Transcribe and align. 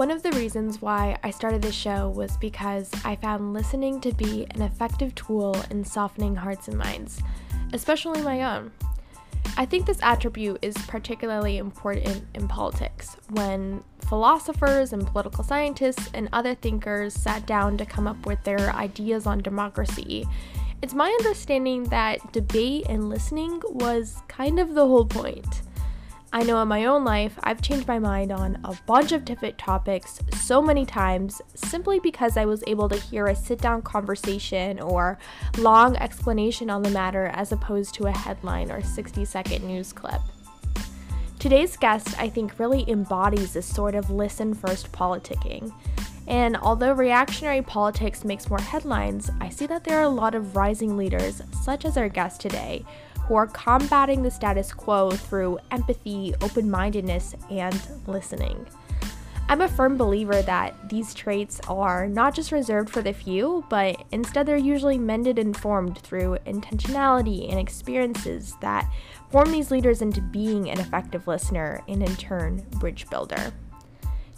One 0.00 0.10
of 0.10 0.22
the 0.22 0.32
reasons 0.32 0.80
why 0.80 1.18
I 1.22 1.28
started 1.28 1.60
this 1.60 1.74
show 1.74 2.08
was 2.08 2.38
because 2.38 2.90
I 3.04 3.16
found 3.16 3.52
listening 3.52 4.00
to 4.00 4.14
be 4.14 4.46
an 4.52 4.62
effective 4.62 5.14
tool 5.14 5.54
in 5.70 5.84
softening 5.84 6.34
hearts 6.34 6.68
and 6.68 6.78
minds, 6.78 7.22
especially 7.74 8.22
my 8.22 8.56
own. 8.56 8.72
I 9.58 9.66
think 9.66 9.84
this 9.84 10.00
attribute 10.00 10.60
is 10.62 10.74
particularly 10.88 11.58
important 11.58 12.24
in 12.34 12.48
politics 12.48 13.18
when 13.28 13.84
philosophers 14.08 14.94
and 14.94 15.06
political 15.06 15.44
scientists 15.44 16.08
and 16.14 16.30
other 16.32 16.54
thinkers 16.54 17.12
sat 17.12 17.44
down 17.44 17.76
to 17.76 17.84
come 17.84 18.06
up 18.06 18.24
with 18.24 18.42
their 18.42 18.74
ideas 18.74 19.26
on 19.26 19.42
democracy. 19.42 20.26
It's 20.80 20.94
my 20.94 21.10
understanding 21.20 21.84
that 21.90 22.32
debate 22.32 22.86
and 22.88 23.10
listening 23.10 23.60
was 23.68 24.22
kind 24.28 24.58
of 24.58 24.72
the 24.72 24.86
whole 24.86 25.04
point. 25.04 25.60
I 26.32 26.44
know 26.44 26.62
in 26.62 26.68
my 26.68 26.84
own 26.84 27.04
life, 27.04 27.36
I've 27.42 27.60
changed 27.60 27.88
my 27.88 27.98
mind 27.98 28.30
on 28.30 28.60
a 28.62 28.78
bunch 28.86 29.10
of 29.10 29.24
different 29.24 29.58
topics 29.58 30.20
so 30.36 30.62
many 30.62 30.86
times 30.86 31.42
simply 31.56 31.98
because 31.98 32.36
I 32.36 32.44
was 32.44 32.62
able 32.68 32.88
to 32.88 32.94
hear 32.96 33.26
a 33.26 33.34
sit 33.34 33.60
down 33.60 33.82
conversation 33.82 34.78
or 34.78 35.18
long 35.58 35.96
explanation 35.96 36.70
on 36.70 36.82
the 36.82 36.90
matter 36.90 37.32
as 37.34 37.50
opposed 37.50 37.94
to 37.94 38.06
a 38.06 38.12
headline 38.12 38.70
or 38.70 38.80
60 38.80 39.24
second 39.24 39.64
news 39.66 39.92
clip. 39.92 40.20
Today's 41.40 41.76
guest, 41.76 42.14
I 42.16 42.28
think, 42.28 42.60
really 42.60 42.88
embodies 42.88 43.54
this 43.54 43.66
sort 43.66 43.96
of 43.96 44.08
listen 44.10 44.54
first 44.54 44.92
politicking. 44.92 45.72
And 46.28 46.56
although 46.58 46.92
reactionary 46.92 47.62
politics 47.62 48.24
makes 48.24 48.48
more 48.48 48.60
headlines, 48.60 49.32
I 49.40 49.48
see 49.48 49.66
that 49.66 49.82
there 49.82 49.98
are 49.98 50.04
a 50.04 50.08
lot 50.08 50.36
of 50.36 50.54
rising 50.54 50.96
leaders, 50.96 51.42
such 51.60 51.84
as 51.84 51.96
our 51.96 52.08
guest 52.08 52.40
today, 52.40 52.84
who 53.30 53.36
are 53.36 53.46
combating 53.46 54.24
the 54.24 54.30
status 54.30 54.72
quo 54.72 55.08
through 55.08 55.56
empathy, 55.70 56.34
open 56.40 56.68
mindedness, 56.68 57.36
and 57.48 57.80
listening. 58.08 58.66
I'm 59.48 59.60
a 59.60 59.68
firm 59.68 59.96
believer 59.96 60.42
that 60.42 60.88
these 60.88 61.14
traits 61.14 61.60
are 61.68 62.08
not 62.08 62.34
just 62.34 62.50
reserved 62.50 62.90
for 62.90 63.02
the 63.02 63.12
few, 63.12 63.64
but 63.70 64.02
instead 64.10 64.46
they're 64.46 64.56
usually 64.56 64.98
mended 64.98 65.38
and 65.38 65.56
formed 65.56 65.98
through 65.98 66.38
intentionality 66.44 67.48
and 67.48 67.60
experiences 67.60 68.56
that 68.62 68.92
form 69.30 69.52
these 69.52 69.70
leaders 69.70 70.02
into 70.02 70.20
being 70.20 70.68
an 70.68 70.80
effective 70.80 71.28
listener 71.28 71.84
and 71.86 72.02
in 72.02 72.16
turn, 72.16 72.66
bridge 72.80 73.08
builder. 73.10 73.52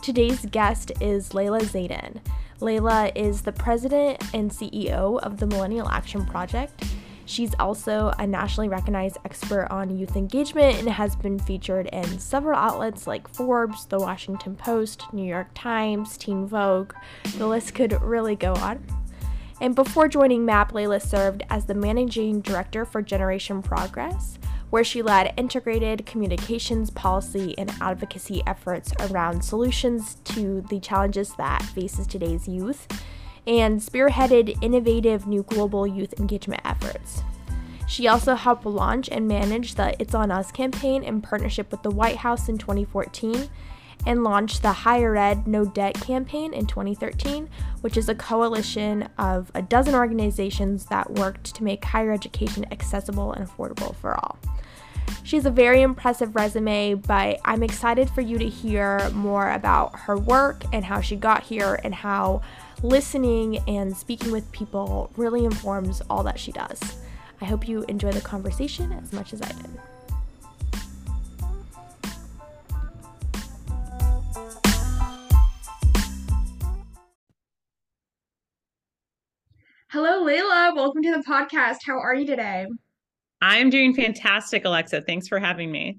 Today's 0.03 0.45
guest 0.45 0.93
is 1.01 1.31
Layla 1.31 1.63
Zaidane. 1.63 2.21
Layla 2.61 3.11
is 3.17 3.41
the 3.41 3.53
president 3.53 4.23
and 4.35 4.51
CEO 4.51 5.19
of 5.21 5.39
the 5.39 5.47
Millennial 5.47 5.89
Action 5.89 6.27
Project 6.27 6.85
She's 7.25 7.55
also 7.59 8.13
a 8.19 8.27
nationally 8.27 8.69
recognized 8.69 9.19
expert 9.25 9.69
on 9.71 9.97
youth 9.97 10.17
engagement 10.17 10.79
and 10.79 10.89
has 10.89 11.17
been 11.17 11.39
featured 11.39 11.87
in 11.87 12.19
several 12.19 12.59
outlets 12.59 13.07
like 13.07 13.29
Forbes, 13.29 13.87
The 13.87 13.99
Washington 13.99 14.57
Post, 14.57 15.05
New 15.13 15.25
York 15.25 15.49
Times, 15.55 16.17
Teen 16.17 16.47
Vogue. 16.47 16.93
The 17.37 17.47
list 17.47 17.75
could 17.75 18.01
really 18.03 18.37
go 18.37 18.55
on. 18.55 18.85
And 19.61 19.75
before 19.77 20.09
joining 20.09 20.45
MAP, 20.45 20.73
Layla 20.73 21.01
served 21.01 21.45
as 21.49 21.67
the 21.67 21.75
managing 21.75 22.41
director 22.41 22.85
for 22.85 23.01
Generation 23.01 23.63
Progress, 23.63 24.39
where 24.71 24.83
she 24.83 25.03
led 25.03 25.35
integrated 25.37 26.05
communications 26.05 26.91
policy 26.91 27.57
and 27.59 27.73
advocacy 27.81 28.43
efforts 28.47 28.93
around 29.01 29.45
solutions 29.45 30.17
to 30.25 30.63
the 30.63 30.81
challenges 30.81 31.35
that 31.37 31.63
faces 31.63 32.07
today's 32.07 32.49
youth 32.49 32.89
and 33.47 33.81
spearheaded 33.81 34.57
innovative 34.63 35.27
new 35.27 35.43
global 35.43 35.87
youth 35.87 36.19
engagement 36.19 36.63
efforts. 36.65 37.23
She 37.89 38.09
also 38.09 38.35
helped 38.35 38.65
launch 38.65 39.09
and 39.11 39.29
manage 39.29 39.75
the 39.75 39.95
It's 40.01 40.15
On 40.15 40.31
Us 40.31 40.51
campaign 40.51 41.03
in 41.03 41.21
partnership 41.21 41.71
with 41.71 41.83
the 41.83 41.91
White 41.91 42.17
House 42.17 42.49
in 42.49 42.57
2014 42.57 43.51
and 44.07 44.25
launched 44.25 44.63
the 44.63 44.73
Higher 44.73 45.17
Ed 45.17 45.47
No 45.47 45.65
Debt 45.65 45.95
campaign 45.95 46.55
in 46.55 46.67
2013, 46.67 47.49
which 47.83 47.97
is 47.97 48.09
a 48.09 48.15
coalition 48.15 49.09
of 49.19 49.51
a 49.55 49.63
dozen 49.63 49.95
organizations 49.95 50.87
that 50.87 51.11
worked 51.13 51.55
to 51.55 51.65
make 51.65 51.85
higher 51.85 52.13
education 52.13 52.65
accessible 52.73 53.33
and 53.33 53.47
affordable 53.47 53.95
for 53.97 54.15
all. 54.15 54.39
She 55.25 55.37
has 55.37 55.47
a 55.47 55.51
very 55.51 55.83
impressive 55.83 56.35
resume, 56.35 56.95
but 56.95 57.41
I'm 57.45 57.63
excited 57.63 58.11
for 58.11 58.21
you 58.21 58.39
to 58.39 58.49
hear 58.49 59.09
more 59.11 59.51
about 59.53 59.99
her 60.01 60.19
work 60.19 60.65
and 60.73 60.85
how 60.85 61.01
she 61.01 61.17
got 61.17 61.43
here 61.43 61.81
and 61.85 61.95
how 61.95 62.43
listening 62.83 63.59
and 63.69 63.97
speaking 63.97 64.33
with 64.33 64.51
people 64.53 65.11
really 65.17 65.45
informs 65.45 66.03
all 66.11 66.23
that 66.25 66.39
she 66.39 66.53
does. 66.53 66.81
I 67.41 67.45
hope 67.45 67.67
you 67.67 67.85
enjoy 67.85 68.13
the 68.13 68.21
conversation 68.21 68.93
as 68.93 69.13
much 69.13 69.33
as 69.33 69.41
I 69.43 69.49
did. 69.49 69.71
Hello, 79.93 80.25
Layla. 80.25 80.75
Welcome 80.75 81.03
to 81.03 81.11
the 81.11 81.23
podcast. 81.29 81.79
How 81.87 81.99
are 81.99 82.15
you 82.15 82.27
today? 82.27 82.67
I'm 83.43 83.71
doing 83.71 83.93
fantastic, 83.93 84.65
Alexa. 84.65 85.03
Thanks 85.03 85.27
for 85.27 85.41
having 85.41 85.71
me. 85.71 85.99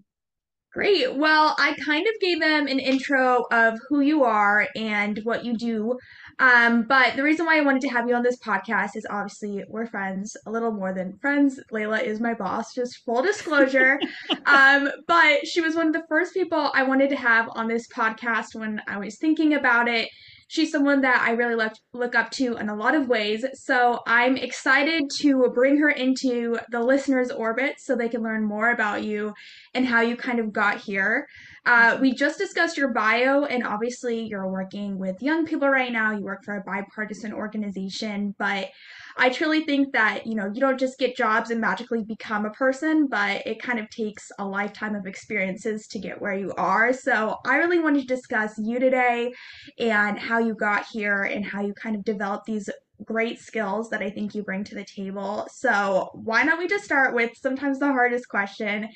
Great. 0.73 1.15
Well, 1.15 1.55
I 1.59 1.75
kind 1.85 2.07
of 2.07 2.19
gave 2.19 2.39
them 2.39 2.65
an 2.65 2.79
intro 2.79 3.45
of 3.51 3.77
who 3.89 3.99
you 3.99 4.23
are 4.23 4.67
and 4.75 5.19
what 5.23 5.45
you 5.45 5.55
do. 5.55 5.99
Um, 6.39 6.85
but 6.89 7.15
the 7.15 7.21
reason 7.21 7.45
why 7.45 7.57
I 7.59 7.61
wanted 7.61 7.83
to 7.83 7.89
have 7.89 8.07
you 8.07 8.15
on 8.15 8.23
this 8.23 8.39
podcast 8.39 8.95
is 8.95 9.05
obviously 9.07 9.63
we're 9.67 9.85
friends, 9.85 10.35
a 10.47 10.51
little 10.51 10.71
more 10.71 10.91
than 10.91 11.19
friends. 11.21 11.59
Layla 11.71 12.01
is 12.01 12.19
my 12.19 12.33
boss, 12.33 12.73
just 12.73 13.03
full 13.05 13.21
disclosure. 13.21 13.99
um, 14.47 14.89
but 15.07 15.45
she 15.45 15.61
was 15.61 15.75
one 15.75 15.87
of 15.87 15.93
the 15.93 16.05
first 16.09 16.33
people 16.33 16.71
I 16.73 16.81
wanted 16.81 17.11
to 17.11 17.17
have 17.17 17.49
on 17.53 17.67
this 17.67 17.87
podcast 17.95 18.55
when 18.55 18.81
I 18.87 18.97
was 18.97 19.19
thinking 19.19 19.53
about 19.53 19.87
it 19.87 20.09
she's 20.47 20.71
someone 20.71 21.01
that 21.01 21.21
I 21.21 21.31
really 21.31 21.55
look, 21.55 21.73
look 21.93 22.15
up 22.15 22.31
to 22.31 22.57
in 22.57 22.69
a 22.69 22.75
lot 22.75 22.95
of 22.95 23.07
ways. 23.07 23.45
So 23.53 23.99
I'm 24.07 24.37
excited 24.37 25.03
to 25.19 25.49
bring 25.53 25.77
her 25.77 25.89
into 25.89 26.57
the 26.69 26.81
listener's 26.81 27.31
orbit 27.31 27.75
so 27.79 27.95
they 27.95 28.09
can 28.09 28.23
learn 28.23 28.43
more 28.43 28.71
about 28.71 29.03
you 29.03 29.33
and 29.73 29.85
how 29.85 30.01
you 30.01 30.15
kind 30.15 30.39
of 30.39 30.53
got 30.53 30.77
here. 30.77 31.27
Uh, 31.65 31.97
we 32.01 32.13
just 32.13 32.37
discussed 32.37 32.77
your 32.77 32.89
bio, 32.89 33.45
and 33.45 33.65
obviously, 33.65 34.25
you're 34.25 34.51
working 34.51 34.99
with 34.99 35.21
young 35.21 35.45
people 35.45 35.69
right 35.69 35.93
now. 35.93 36.11
You 36.11 36.21
work 36.21 36.43
for 36.43 36.57
a 36.57 36.63
bipartisan 36.63 37.31
organization, 37.31 38.35
but 38.37 38.69
I 39.17 39.29
truly 39.29 39.63
think 39.63 39.93
that, 39.93 40.25
you 40.25 40.35
know, 40.35 40.51
you 40.53 40.59
don't 40.59 40.79
just 40.79 40.97
get 40.97 41.15
jobs 41.15 41.49
and 41.49 41.61
magically 41.61 42.03
become 42.03 42.45
a 42.45 42.51
person, 42.51 43.07
but 43.07 43.45
it 43.45 43.61
kind 43.61 43.79
of 43.79 43.89
takes 43.89 44.31
a 44.39 44.45
lifetime 44.45 44.95
of 44.95 45.05
experiences 45.05 45.87
to 45.87 45.99
get 45.99 46.21
where 46.21 46.33
you 46.33 46.53
are. 46.57 46.93
So 46.93 47.37
I 47.45 47.57
really 47.57 47.79
wanted 47.79 48.07
to 48.07 48.15
discuss 48.15 48.53
you 48.57 48.79
today 48.79 49.33
and 49.79 50.17
how 50.17 50.39
you 50.39 50.55
got 50.55 50.85
here 50.91 51.23
and 51.23 51.45
how 51.45 51.61
you 51.61 51.73
kind 51.73 51.95
of 51.95 52.03
developed 52.03 52.45
these 52.45 52.69
great 53.03 53.39
skills 53.39 53.89
that 53.89 54.01
I 54.01 54.09
think 54.09 54.33
you 54.33 54.43
bring 54.43 54.63
to 54.65 54.75
the 54.75 54.85
table. 54.85 55.47
So 55.51 56.09
why 56.13 56.45
don't 56.45 56.59
we 56.59 56.67
just 56.67 56.85
start 56.85 57.13
with 57.13 57.31
sometimes 57.35 57.79
the 57.79 57.87
hardest 57.87 58.29
question? 58.29 58.89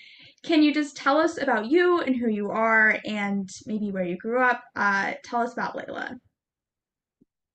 Can 0.43 0.63
you 0.63 0.73
just 0.73 0.95
tell 0.95 1.17
us 1.17 1.41
about 1.41 1.69
you 1.69 1.99
and 2.01 2.15
who 2.15 2.29
you 2.29 2.51
are 2.51 2.99
and 3.05 3.49
maybe 3.65 3.91
where 3.91 4.03
you 4.03 4.17
grew 4.17 4.41
up? 4.41 4.63
Uh, 4.75 5.13
tell 5.23 5.41
us 5.41 5.53
about 5.53 5.75
Layla. 5.75 6.17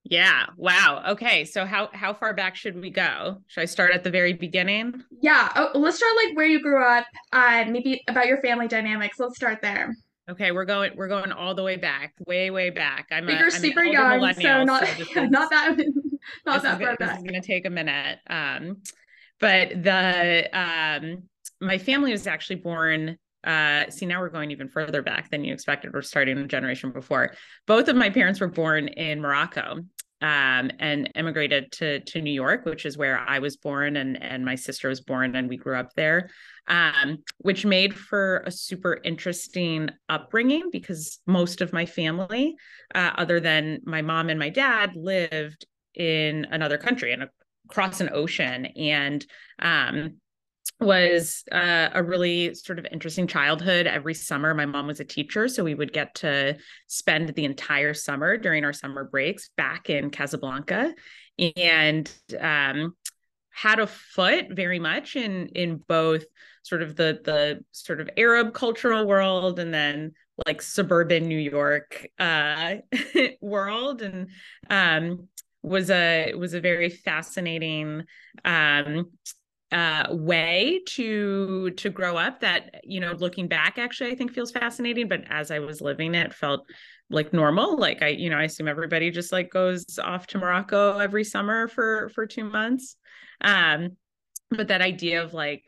Yeah. 0.05 0.47
Wow. 0.57 1.05
Okay. 1.11 1.45
So 1.45 1.65
how 1.65 1.89
how 1.93 2.13
far 2.13 2.35
back 2.35 2.57
should 2.57 2.81
we 2.81 2.91
go? 2.91 3.39
Should 3.47 3.61
I 3.61 3.67
start 3.67 3.93
at 3.93 4.03
the 4.03 4.11
very 4.11 4.33
beginning? 4.33 5.03
Yeah. 5.21 5.51
Oh, 5.55 5.71
let's 5.79 5.97
start 5.97 6.13
like 6.17 6.37
where 6.37 6.47
you 6.47 6.61
grew 6.61 6.85
up. 6.85 7.07
Uh, 7.33 7.65
maybe 7.69 8.03
about 8.09 8.27
your 8.27 8.41
family 8.41 8.69
dynamics. 8.69 9.19
Let's 9.21 9.37
start 9.37 9.61
there. 9.63 9.95
Okay, 10.31 10.53
we're 10.53 10.65
going 10.65 10.93
we're 10.97 11.09
going 11.09 11.33
all 11.33 11.55
the 11.55 11.63
way 11.63 11.77
back, 11.77 12.15
way 12.27 12.51
way 12.51 12.71
back. 12.71 13.09
I'm 13.11 13.29
a, 13.29 13.33
you're 13.33 13.45
I'm 13.45 13.51
super 13.51 13.85
young, 13.85 14.33
so 14.35 14.65
not 14.65 14.87
so 15.13 15.25
not 15.27 15.51
that 15.51 15.77
not 16.47 16.63
that 16.63 16.81
far 16.81 16.97
back. 16.97 16.99
This 16.99 17.17
is 17.19 17.23
going 17.23 17.41
to 17.41 17.47
take 17.47 17.67
a 17.67 17.71
minute. 17.71 18.19
Um, 18.29 18.83
but 19.41 19.71
the 19.83 20.49
um, 20.53 21.25
my 21.61 21.79
family 21.79 22.13
was 22.13 22.27
actually 22.27 22.57
born 22.57 23.19
uh 23.45 23.91
see 23.91 24.07
now 24.07 24.21
we're 24.21 24.29
going 24.29 24.53
even 24.53 24.69
further 24.69 25.03
back 25.03 25.29
than 25.31 25.45
you 25.45 25.53
expected 25.53 25.93
we're 25.93 26.01
starting 26.01 26.39
a 26.39 26.47
generation 26.47 26.93
before 26.93 27.35
both 27.67 27.89
of 27.89 27.97
my 27.97 28.09
parents 28.09 28.41
were 28.41 28.47
born 28.47 28.87
in 28.87 29.21
morocco 29.21 29.81
um, 30.23 30.71
and 30.79 31.11
immigrated 31.17 31.73
to 31.73 32.01
to 32.01 32.23
New 32.23 32.33
York, 32.33 32.65
which 32.65 32.87
is 32.87 32.97
where 32.97 33.19
I 33.19 33.41
was 33.41 33.57
born 33.57 33.97
and 33.97 34.23
and 34.23 34.45
my 34.45 34.55
sister 34.55 34.89
was 34.89 35.01
born, 35.01 35.35
and 35.35 35.49
we 35.49 35.57
grew 35.57 35.77
up 35.77 35.93
there, 35.95 36.31
um, 36.69 37.19
which 37.39 37.65
made 37.65 37.95
for 37.95 38.43
a 38.47 38.51
super 38.51 39.01
interesting 39.05 39.91
upbringing 40.09 40.71
because 40.71 41.19
most 41.27 41.61
of 41.61 41.73
my 41.73 41.87
family, 41.87 42.55
uh, 42.95 43.11
other 43.17 43.41
than 43.41 43.81
my 43.85 44.03
mom 44.03 44.31
and 44.31 44.39
my 44.39 44.49
dad, 44.49 44.95
lived 44.95 45.67
in 45.95 46.47
another 46.51 46.79
country 46.79 47.13
and 47.13 47.29
across 47.69 48.01
an 48.01 48.11
ocean, 48.13 48.67
and 48.67 49.27
um, 49.59 50.15
was 50.81 51.45
uh, 51.53 51.91
a 51.93 52.03
really 52.03 52.55
sort 52.55 52.79
of 52.79 52.87
interesting 52.91 53.27
childhood. 53.27 53.87
Every 53.87 54.15
summer, 54.15 54.53
my 54.55 54.67
mom 54.67 54.89
was 54.89 55.01
a 55.01 55.05
teacher, 55.05 55.49
so 55.49 55.65
we 55.65 55.75
would 55.75 55.93
get 55.93 56.15
to 56.17 56.57
spend 56.89 57.35
the 57.35 57.45
entire 57.45 57.95
summer 57.95 58.37
during 58.37 58.65
our 58.65 58.73
summer 58.73 59.05
breaks 59.05 59.51
back 59.57 59.91
in 59.91 60.11
Casablanca. 60.11 60.95
And 61.57 62.13
um, 62.39 62.95
had 63.51 63.79
a 63.79 63.87
foot 63.87 64.47
very 64.51 64.79
much 64.79 65.17
in 65.17 65.49
in 65.49 65.77
both 65.87 66.25
sort 66.63 66.83
of 66.83 66.97
the 66.97 67.21
the 67.25 67.65
sort 67.73 68.01
of 68.01 68.11
Arab 68.17 68.55
cultural 68.55 69.07
world 69.07 69.59
and 69.59 69.73
then 69.73 70.13
like 70.47 70.63
suburban 70.63 71.25
New 71.29 71.39
York 71.39 72.07
uh, 72.19 72.77
world, 73.41 74.03
and 74.03 74.29
um, 74.71 75.29
was 75.63 75.91
a 75.91 76.35
was 76.35 76.55
a 76.55 76.61
very 76.61 76.89
fascinating 76.89 78.05
um, 78.45 79.11
uh, 79.73 80.07
way 80.11 80.81
to 80.91 81.71
to 81.71 81.91
grow 81.91 82.17
up. 82.17 82.41
That 82.41 82.81
you 82.85 83.01
know, 83.01 83.13
looking 83.13 83.49
back, 83.49 83.79
actually, 83.79 84.13
I 84.13 84.15
think 84.15 84.33
feels 84.33 84.53
fascinating. 84.53 85.09
But 85.09 85.25
as 85.29 85.51
I 85.51 85.59
was 85.59 85.81
living 85.81 86.15
it, 86.15 86.35
felt 86.35 86.67
like 87.11 87.33
normal. 87.33 87.79
Like 87.79 88.03
I, 88.03 88.09
you 88.09 88.31
know, 88.31 88.39
I 88.39 88.45
assume 88.45 88.69
everybody 88.69 89.11
just 89.11 89.33
like 89.33 89.51
goes 89.51 89.99
off 89.99 90.27
to 90.29 90.39
Morocco 90.39 90.99
every 90.99 91.25
summer 91.25 91.69
for 91.69 92.11
for 92.15 92.27
two 92.27 92.45
months. 92.45 92.97
Um, 93.41 93.97
but 94.51 94.69
that 94.69 94.83
idea 94.83 95.23
of 95.23 95.35
like 95.35 95.65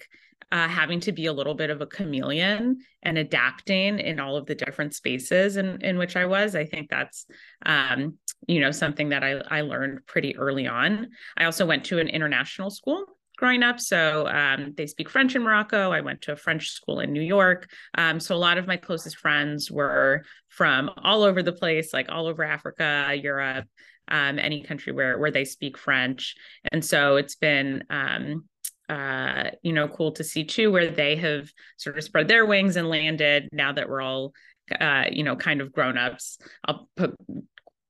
uh, 0.53 0.69
having 0.69 1.01
to 1.01 1.11
be 1.11 1.27
a 1.27 1.33
little 1.33 1.55
bit 1.55 1.71
of 1.71 1.81
a 1.81 1.87
chameleon 1.87 2.79
and 3.03 3.19
adapting 3.19 3.99
in 3.99 4.21
all 4.21 4.37
of 4.37 4.47
the 4.47 4.55
different 4.55 4.95
spaces 4.95 5.57
in, 5.57 5.81
in 5.81 5.99
which 5.99 6.17
I 6.17 6.27
was. 6.27 6.55
I 6.55 6.65
think 6.65 6.91
that's, 6.91 7.27
um, 7.67 8.19
you 8.47 8.61
know, 8.61 8.71
something 8.71 9.09
that 9.09 9.25
I, 9.25 9.43
I 9.51 9.63
learned 9.63 10.07
pretty 10.07 10.37
early 10.37 10.69
on. 10.69 11.09
I 11.37 11.45
also 11.45 11.67
went 11.67 11.85
to 11.87 11.99
an 11.99 12.09
international 12.09 12.71
school 12.71 13.05
growing 13.45 13.63
up. 13.63 13.79
So 13.79 14.27
um, 14.27 14.73
they 14.75 14.87
speak 14.87 15.11
French 15.11 15.37
in 15.37 15.43
Morocco. 15.43 15.91
I 15.91 16.01
went 16.01 16.23
to 16.23 16.33
a 16.33 16.37
French 16.37 16.71
school 16.71 17.01
in 17.01 17.13
New 17.13 17.21
York. 17.21 17.69
Um, 17.95 18.19
so 18.19 18.35
a 18.35 18.39
lot 18.39 18.57
of 18.57 18.67
my 18.67 18.79
closest 18.79 19.19
friends 19.19 19.71
were 19.71 20.25
from 20.49 20.91
all 20.97 21.23
over 21.23 21.43
the 21.43 21.53
place, 21.53 21.93
like 21.93 22.07
all 22.09 22.27
over 22.27 22.43
Africa, 22.43 23.15
Europe, 23.15 23.67
um, 24.09 24.39
any 24.39 24.63
country 24.63 24.95
where 24.95 25.19
where 25.19 25.31
they 25.31 25.45
speak 25.45 25.77
French. 25.77 26.37
And 26.73 26.83
so 26.83 27.17
it's 27.17 27.35
been 27.35 27.85
um, 27.91 28.49
uh, 28.89 29.51
you 29.63 29.75
know, 29.75 29.89
cool 29.89 30.13
to 30.13 30.25
see 30.25 30.45
too, 30.45 30.73
where 30.73 30.91
they 30.91 31.17
have 31.17 31.53
sort 31.77 31.99
of 31.99 32.05
spread 32.05 32.29
their 32.29 32.47
wings 32.47 32.77
and 32.77 32.89
landed 32.89 33.51
now 33.53 33.73
that 33.73 33.91
we're 33.91 34.01
all, 34.01 34.33
uh, 34.81 35.05
you 35.13 35.23
know, 35.23 35.37
kind 35.37 35.61
of 35.61 35.71
grown 35.71 35.99
ups. 35.99 36.39
I'll 36.65 36.89
put 36.97 37.15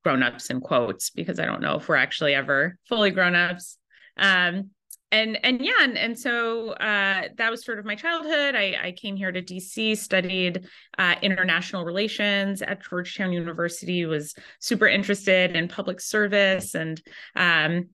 grown 0.03 0.25
ups 0.25 0.51
in 0.51 0.61
quotes 0.61 1.11
because 1.11 1.39
I 1.39 1.47
don't 1.47 1.63
know 1.63 1.77
if 1.77 1.89
we're 1.89 1.95
actually 1.95 2.35
ever 2.35 2.77
fully 2.89 3.13
grown 3.13 3.37
ups. 3.37 3.79
Um, 4.17 4.71
and 5.13 5.39
and 5.45 5.61
yeah, 5.61 5.83
and, 5.83 5.97
and 5.97 6.19
so 6.19 6.71
uh, 6.71 7.29
that 7.37 7.51
was 7.51 7.65
sort 7.65 7.79
of 7.79 7.85
my 7.85 7.95
childhood. 7.95 8.55
I, 8.57 8.77
I 8.83 8.93
came 8.93 9.17
here 9.17 9.31
to 9.31 9.43
DC, 9.43 9.97
studied 9.97 10.67
uh, 10.99 11.15
international 11.23 11.85
relations 11.85 12.63
at 12.63 12.83
Georgetown 12.83 13.33
University, 13.33 14.07
was 14.07 14.35
super 14.59 14.89
interested 14.89 15.55
in 15.55 15.69
public 15.69 16.01
service, 16.01 16.75
and 16.75 17.01
um, 17.37 17.91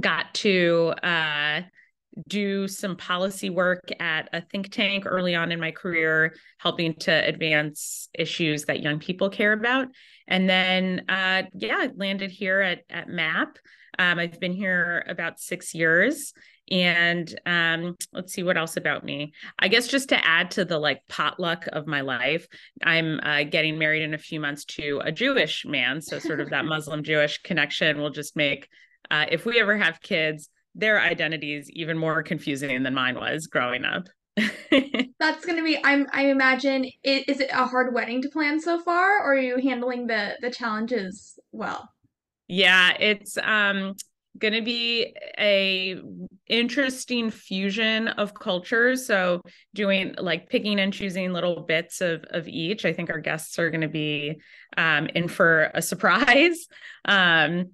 got 0.00 0.32
to 0.34 0.94
uh, 1.02 1.62
do 2.28 2.68
some 2.68 2.96
policy 2.96 3.50
work 3.50 3.90
at 4.00 4.28
a 4.32 4.42
think 4.42 4.70
tank 4.70 5.04
early 5.06 5.34
on 5.34 5.50
in 5.50 5.60
my 5.60 5.70
career, 5.70 6.34
helping 6.58 6.94
to 6.94 7.10
advance 7.10 8.08
issues 8.14 8.64
that 8.66 8.82
young 8.82 8.98
people 8.98 9.30
care 9.30 9.52
about. 9.52 9.88
And 10.28 10.48
then, 10.48 11.04
uh, 11.08 11.44
yeah, 11.54 11.88
landed 11.96 12.30
here 12.30 12.60
at, 12.60 12.80
at 12.90 13.08
MAP. 13.08 13.58
Um, 13.98 14.18
I've 14.18 14.40
been 14.40 14.52
here 14.52 15.04
about 15.08 15.40
six 15.40 15.74
years. 15.74 16.32
And 16.70 17.38
um, 17.44 17.96
let's 18.12 18.32
see 18.32 18.42
what 18.42 18.56
else 18.56 18.76
about 18.76 19.04
me. 19.04 19.32
I 19.58 19.68
guess 19.68 19.88
just 19.88 20.08
to 20.10 20.26
add 20.26 20.52
to 20.52 20.64
the 20.64 20.78
like 20.78 21.02
potluck 21.08 21.66
of 21.72 21.86
my 21.86 22.00
life, 22.00 22.46
I'm 22.82 23.20
uh, 23.22 23.42
getting 23.42 23.78
married 23.78 24.02
in 24.02 24.14
a 24.14 24.18
few 24.18 24.40
months 24.40 24.64
to 24.76 25.02
a 25.04 25.12
Jewish 25.12 25.66
man. 25.66 26.00
So, 26.00 26.18
sort 26.18 26.40
of 26.40 26.50
that 26.50 26.64
Muslim 26.64 27.02
Jewish 27.02 27.42
connection 27.42 28.00
will 28.00 28.10
just 28.10 28.36
make, 28.36 28.68
uh, 29.10 29.26
if 29.30 29.44
we 29.44 29.60
ever 29.60 29.76
have 29.76 30.00
kids, 30.00 30.48
their 30.74 31.00
identities 31.00 31.68
even 31.70 31.98
more 31.98 32.22
confusing 32.22 32.82
than 32.82 32.94
mine 32.94 33.16
was 33.16 33.48
growing 33.48 33.84
up. 33.84 34.06
That's 35.18 35.44
gonna 35.44 35.62
be. 35.62 35.78
I'm. 35.84 36.06
I 36.12 36.26
imagine. 36.26 36.86
It, 37.02 37.28
is 37.28 37.40
it 37.40 37.50
a 37.52 37.66
hard 37.66 37.92
wedding 37.92 38.22
to 38.22 38.30
plan 38.30 38.60
so 38.60 38.80
far, 38.80 39.18
or 39.18 39.34
are 39.34 39.38
you 39.38 39.58
handling 39.58 40.06
the 40.06 40.36
the 40.40 40.50
challenges 40.50 41.38
well? 41.50 41.90
Yeah, 42.54 42.94
it's 43.00 43.38
um 43.38 43.94
going 44.38 44.52
to 44.52 44.60
be 44.60 45.16
a 45.38 45.98
interesting 46.46 47.30
fusion 47.30 48.08
of 48.08 48.34
cultures. 48.34 49.06
So 49.06 49.40
doing 49.72 50.14
like 50.18 50.50
picking 50.50 50.78
and 50.78 50.92
choosing 50.92 51.32
little 51.32 51.62
bits 51.62 52.02
of 52.02 52.24
of 52.24 52.46
each 52.46 52.84
i 52.84 52.92
think 52.92 53.08
our 53.08 53.20
guests 53.20 53.58
are 53.58 53.70
going 53.70 53.80
to 53.80 53.88
be 53.88 54.38
um 54.76 55.06
in 55.14 55.28
for 55.28 55.70
a 55.74 55.80
surprise. 55.80 56.66
Um 57.06 57.70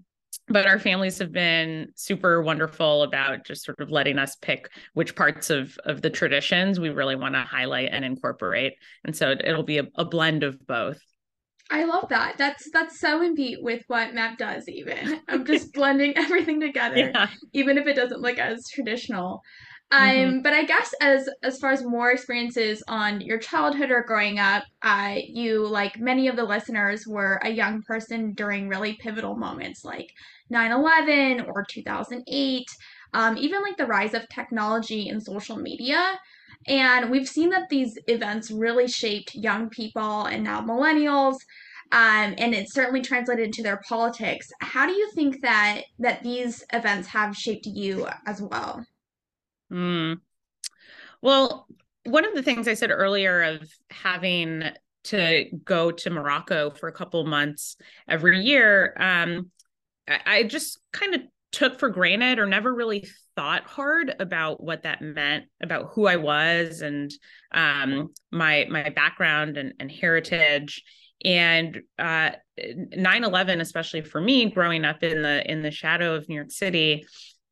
but 0.46 0.66
our 0.66 0.78
families 0.78 1.18
have 1.18 1.32
been 1.32 1.88
super 1.94 2.40
wonderful 2.40 3.02
about 3.02 3.44
just 3.44 3.64
sort 3.64 3.80
of 3.80 3.90
letting 3.90 4.18
us 4.18 4.36
pick 4.36 4.70
which 4.94 5.16
parts 5.16 5.50
of 5.50 5.76
of 5.84 6.02
the 6.02 6.08
traditions 6.08 6.78
we 6.78 6.88
really 6.88 7.16
want 7.16 7.34
to 7.34 7.40
highlight 7.40 7.90
and 7.92 8.04
incorporate. 8.04 8.74
And 9.04 9.14
so 9.14 9.32
it'll 9.32 9.64
be 9.64 9.78
a, 9.78 9.88
a, 9.96 10.06
blend 10.06 10.44
of 10.44 10.66
both 10.66 11.00
i 11.70 11.84
love 11.84 12.08
that 12.08 12.36
that's 12.38 12.70
that's 12.72 12.98
so 12.98 13.22
in 13.22 13.34
beat 13.34 13.62
with 13.62 13.82
what 13.88 14.14
map 14.14 14.38
does 14.38 14.68
even 14.68 15.20
i'm 15.28 15.44
just 15.44 15.72
blending 15.74 16.16
everything 16.16 16.60
together 16.60 17.10
yeah. 17.14 17.28
even 17.52 17.78
if 17.78 17.86
it 17.86 17.94
doesn't 17.94 18.20
look 18.20 18.38
as 18.38 18.68
traditional 18.68 19.42
Mm-hmm. 19.92 20.28
Um, 20.28 20.42
but 20.42 20.52
I 20.52 20.64
guess 20.64 20.92
as 21.00 21.28
as 21.42 21.58
far 21.58 21.70
as 21.70 21.82
more 21.82 22.10
experiences 22.10 22.82
on 22.88 23.22
your 23.22 23.38
childhood 23.38 23.90
or 23.90 24.04
growing 24.06 24.38
up, 24.38 24.64
uh, 24.82 25.14
you 25.26 25.66
like 25.66 25.98
many 25.98 26.28
of 26.28 26.36
the 26.36 26.44
listeners 26.44 27.06
were 27.06 27.40
a 27.42 27.48
young 27.48 27.82
person 27.82 28.34
during 28.34 28.68
really 28.68 28.98
pivotal 29.00 29.34
moments 29.34 29.84
like 29.84 30.12
9/11 30.52 31.46
or 31.46 31.64
2008, 31.64 32.66
um, 33.14 33.38
even 33.38 33.62
like 33.62 33.78
the 33.78 33.86
rise 33.86 34.12
of 34.12 34.28
technology 34.28 35.08
and 35.08 35.22
social 35.22 35.56
media. 35.56 36.18
And 36.66 37.10
we've 37.10 37.28
seen 37.28 37.50
that 37.50 37.68
these 37.68 37.98
events 38.08 38.50
really 38.50 38.88
shaped 38.88 39.34
young 39.34 39.70
people 39.70 40.24
and 40.26 40.44
now 40.44 40.60
millennials. 40.60 41.36
Um, 41.90 42.34
and 42.36 42.54
it 42.54 42.70
certainly 42.70 43.00
translated 43.00 43.46
into 43.46 43.62
their 43.62 43.80
politics. 43.88 44.50
How 44.60 44.86
do 44.86 44.92
you 44.92 45.10
think 45.14 45.40
that 45.40 45.82
that 45.98 46.22
these 46.22 46.62
events 46.72 47.08
have 47.08 47.34
shaped 47.34 47.64
you 47.64 48.06
as 48.26 48.42
well? 48.42 48.84
Mm. 49.72 50.20
Well, 51.22 51.66
one 52.04 52.26
of 52.26 52.34
the 52.34 52.42
things 52.42 52.68
I 52.68 52.74
said 52.74 52.90
earlier 52.90 53.42
of 53.42 53.70
having 53.90 54.64
to 55.04 55.46
go 55.64 55.90
to 55.90 56.10
Morocco 56.10 56.70
for 56.70 56.88
a 56.88 56.92
couple 56.92 57.24
months 57.24 57.76
every 58.06 58.40
year, 58.40 58.94
um, 58.98 59.50
I 60.26 60.42
just 60.42 60.78
kind 60.92 61.14
of 61.14 61.22
took 61.52 61.78
for 61.78 61.88
granted 61.88 62.38
or 62.38 62.46
never 62.46 62.74
really 62.74 63.06
thought 63.38 63.68
hard 63.68 64.12
about 64.18 64.60
what 64.60 64.82
that 64.82 65.00
meant 65.00 65.44
about 65.62 65.90
who 65.92 66.08
I 66.08 66.16
was 66.16 66.80
and 66.80 67.08
um, 67.52 68.08
my 68.32 68.66
my 68.68 68.88
background 68.90 69.56
and, 69.56 69.74
and 69.78 69.88
heritage 69.88 70.82
and 71.24 71.80
uh, 72.00 72.30
9-11 72.58 73.60
especially 73.60 74.00
for 74.00 74.20
me 74.20 74.50
growing 74.50 74.84
up 74.84 75.04
in 75.04 75.22
the 75.22 75.48
in 75.48 75.62
the 75.62 75.70
shadow 75.70 76.16
of 76.16 76.28
new 76.28 76.34
york 76.34 76.50
city 76.50 77.04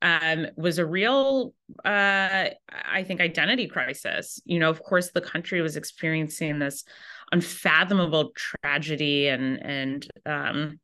um, 0.03 0.49
was 0.57 0.79
a 0.79 0.87
real, 0.87 1.55
uh, 1.85 2.49
I 2.71 3.05
think, 3.07 3.21
identity 3.21 3.67
crisis. 3.67 4.41
You 4.45 4.59
know, 4.59 4.69
of 4.69 4.83
course, 4.83 5.11
the 5.11 5.23
country 5.23 5.63
was 5.63 5.77
experiencing 5.77 6.59
this 6.59 6.85
unfathomable 7.33 8.33
tragedy, 8.35 9.29
and 9.29 9.59
and 9.65 10.07
um, 10.27 10.81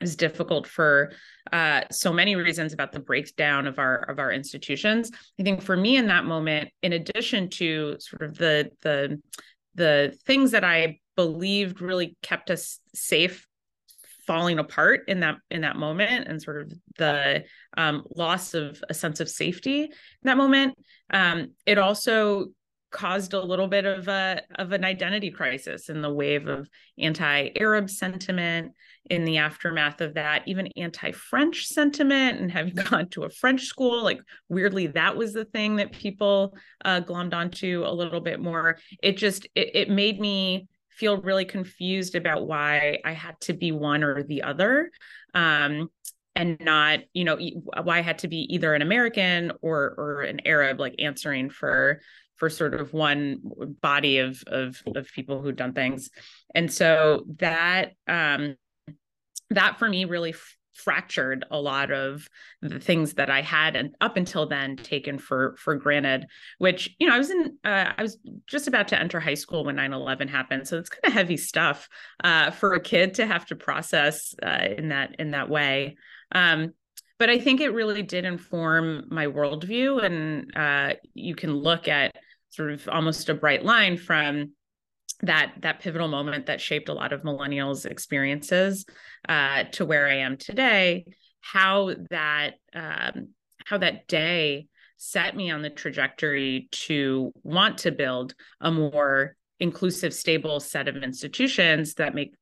is 0.00 0.16
difficult 0.16 0.66
for 0.66 1.12
uh, 1.52 1.82
so 1.90 2.12
many 2.12 2.36
reasons 2.36 2.72
about 2.72 2.92
the 2.92 3.00
breakdown 3.00 3.66
of 3.66 3.78
our 3.78 3.96
of 4.10 4.18
our 4.18 4.32
institutions. 4.32 5.10
I 5.38 5.42
think 5.42 5.62
for 5.62 5.76
me 5.76 5.96
in 5.96 6.08
that 6.08 6.24
moment, 6.24 6.70
in 6.82 6.92
addition 6.92 7.48
to 7.50 7.96
sort 7.98 8.22
of 8.22 8.36
the 8.36 8.70
the 8.82 9.20
the 9.74 10.16
things 10.24 10.52
that 10.52 10.64
I 10.64 11.00
believed 11.16 11.80
really 11.80 12.16
kept 12.22 12.50
us 12.50 12.78
safe 12.94 13.46
falling 14.26 14.58
apart 14.58 15.02
in 15.08 15.20
that 15.20 15.36
in 15.50 15.60
that 15.62 15.76
moment 15.76 16.26
and 16.26 16.42
sort 16.42 16.62
of 16.62 16.72
the 16.98 17.44
um, 17.76 18.02
loss 18.14 18.54
of 18.54 18.82
a 18.88 18.94
sense 18.94 19.20
of 19.20 19.28
safety 19.28 19.84
in 19.84 19.90
that 20.24 20.36
moment 20.36 20.74
um, 21.12 21.52
it 21.64 21.78
also 21.78 22.46
caused 22.96 23.34
a 23.34 23.40
little 23.40 23.68
bit 23.68 23.84
of 23.84 24.08
a 24.08 24.40
of 24.56 24.72
an 24.72 24.84
identity 24.84 25.30
crisis 25.30 25.90
in 25.90 26.00
the 26.00 26.12
wave 26.12 26.48
of 26.48 26.68
anti-arab 26.98 27.90
sentiment 27.90 28.72
in 29.10 29.24
the 29.24 29.36
aftermath 29.36 30.00
of 30.00 30.14
that 30.14 30.42
even 30.46 30.66
anti-french 30.76 31.66
sentiment 31.66 32.40
and 32.40 32.50
having 32.50 32.74
gone 32.90 33.08
to 33.08 33.24
a 33.24 33.30
french 33.30 33.64
school 33.66 34.02
like 34.02 34.20
weirdly 34.48 34.86
that 34.86 35.16
was 35.16 35.34
the 35.34 35.44
thing 35.44 35.76
that 35.76 35.92
people 35.92 36.56
uh, 36.84 37.00
glommed 37.00 37.34
onto 37.34 37.84
a 37.86 37.92
little 37.92 38.20
bit 38.20 38.40
more 38.40 38.78
it 39.02 39.18
just 39.18 39.44
it, 39.54 39.70
it 39.74 39.90
made 39.90 40.18
me 40.18 40.66
feel 40.96 41.20
really 41.20 41.44
confused 41.44 42.14
about 42.14 42.46
why 42.46 42.98
I 43.04 43.12
had 43.12 43.38
to 43.42 43.52
be 43.52 43.70
one 43.70 44.02
or 44.02 44.22
the 44.22 44.42
other. 44.42 44.90
Um, 45.34 45.90
and 46.34 46.58
not, 46.60 47.00
you 47.14 47.24
know, 47.24 47.38
why 47.82 47.98
I 47.98 48.02
had 48.02 48.18
to 48.18 48.28
be 48.28 48.54
either 48.54 48.74
an 48.74 48.82
American 48.82 49.52
or 49.62 49.94
or 49.96 50.22
an 50.22 50.40
Arab, 50.46 50.78
like 50.78 50.94
answering 50.98 51.48
for 51.48 52.00
for 52.36 52.48
sort 52.50 52.74
of 52.74 52.92
one 52.92 53.40
body 53.80 54.18
of 54.18 54.42
of 54.46 54.82
of 54.94 55.08
people 55.14 55.42
who've 55.42 55.56
done 55.56 55.72
things. 55.72 56.10
And 56.54 56.72
so 56.72 57.24
that 57.38 57.92
um 58.06 58.56
that 59.50 59.78
for 59.78 59.88
me 59.88 60.04
really 60.04 60.34
fractured 60.76 61.44
a 61.50 61.58
lot 61.58 61.90
of 61.90 62.28
the 62.60 62.78
things 62.78 63.14
that 63.14 63.30
I 63.30 63.40
had 63.40 63.76
and 63.76 63.94
up 64.00 64.16
until 64.16 64.46
then 64.46 64.76
taken 64.76 65.18
for 65.18 65.56
for 65.58 65.74
granted. 65.76 66.26
Which 66.58 66.94
you 66.98 67.08
know, 67.08 67.14
I 67.14 67.18
was 67.18 67.30
in 67.30 67.58
uh, 67.64 67.92
I 67.96 68.02
was 68.02 68.18
just 68.46 68.68
about 68.68 68.88
to 68.88 69.00
enter 69.00 69.18
high 69.18 69.34
school 69.34 69.64
when 69.64 69.76
9-11 69.76 70.28
happened, 70.28 70.68
so 70.68 70.78
it's 70.78 70.90
kind 70.90 71.06
of 71.06 71.12
heavy 71.12 71.36
stuff 71.36 71.88
uh, 72.22 72.50
for 72.50 72.74
a 72.74 72.80
kid 72.80 73.14
to 73.14 73.26
have 73.26 73.46
to 73.46 73.56
process 73.56 74.34
uh, 74.42 74.68
in 74.76 74.90
that 74.90 75.16
in 75.18 75.32
that 75.32 75.48
way. 75.48 75.96
Um, 76.32 76.74
but 77.18 77.30
I 77.30 77.38
think 77.38 77.60
it 77.60 77.70
really 77.70 78.02
did 78.02 78.26
inform 78.26 79.06
my 79.10 79.26
worldview, 79.26 80.04
and 80.04 80.54
uh, 80.54 80.96
you 81.14 81.34
can 81.34 81.54
look 81.54 81.88
at 81.88 82.14
sort 82.50 82.72
of 82.72 82.88
almost 82.88 83.28
a 83.28 83.34
bright 83.34 83.64
line 83.64 83.96
from 83.96 84.52
that 85.22 85.54
that 85.62 85.80
pivotal 85.80 86.08
moment 86.08 86.46
that 86.46 86.60
shaped 86.60 86.88
a 86.88 86.94
lot 86.94 87.12
of 87.12 87.22
millennials 87.22 87.86
experiences 87.86 88.84
uh, 89.28 89.64
to 89.72 89.84
where 89.84 90.06
i 90.06 90.16
am 90.16 90.36
today 90.36 91.04
how 91.40 91.94
that 92.10 92.54
um, 92.74 93.28
how 93.64 93.78
that 93.78 94.06
day 94.08 94.66
set 94.96 95.36
me 95.36 95.50
on 95.50 95.62
the 95.62 95.70
trajectory 95.70 96.68
to 96.72 97.32
want 97.42 97.78
to 97.78 97.92
build 97.92 98.34
a 98.60 98.70
more 98.70 99.36
inclusive 99.60 100.12
stable 100.12 100.60
set 100.60 100.88
of 100.88 100.96
institutions 100.96 101.94
that 101.94 102.14
make 102.14 102.34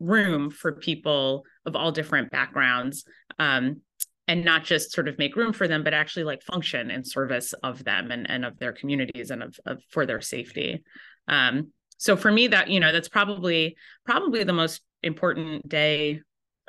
room 0.00 0.50
for 0.50 0.72
people 0.72 1.44
of 1.66 1.74
all 1.74 1.92
different 1.92 2.30
backgrounds 2.30 3.04
um, 3.38 3.80
and 4.28 4.44
not 4.44 4.62
just 4.62 4.92
sort 4.92 5.08
of 5.08 5.18
make 5.18 5.34
room 5.34 5.52
for 5.52 5.66
them 5.66 5.82
but 5.82 5.94
actually 5.94 6.24
like 6.24 6.42
function 6.42 6.90
in 6.90 7.02
service 7.02 7.54
of 7.64 7.82
them 7.82 8.10
and, 8.10 8.30
and 8.30 8.44
of 8.44 8.58
their 8.58 8.72
communities 8.72 9.30
and 9.30 9.42
of, 9.42 9.58
of 9.66 9.82
for 9.88 10.06
their 10.06 10.20
safety. 10.20 10.84
Um, 11.26 11.72
so 11.96 12.16
for 12.16 12.30
me 12.30 12.46
that 12.48 12.68
you 12.68 12.78
know 12.78 12.92
that's 12.92 13.08
probably 13.08 13.76
probably 14.04 14.44
the 14.44 14.52
most 14.52 14.82
important 15.02 15.68
day 15.68 16.20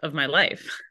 of 0.02 0.14
my 0.14 0.26
life. 0.26 0.68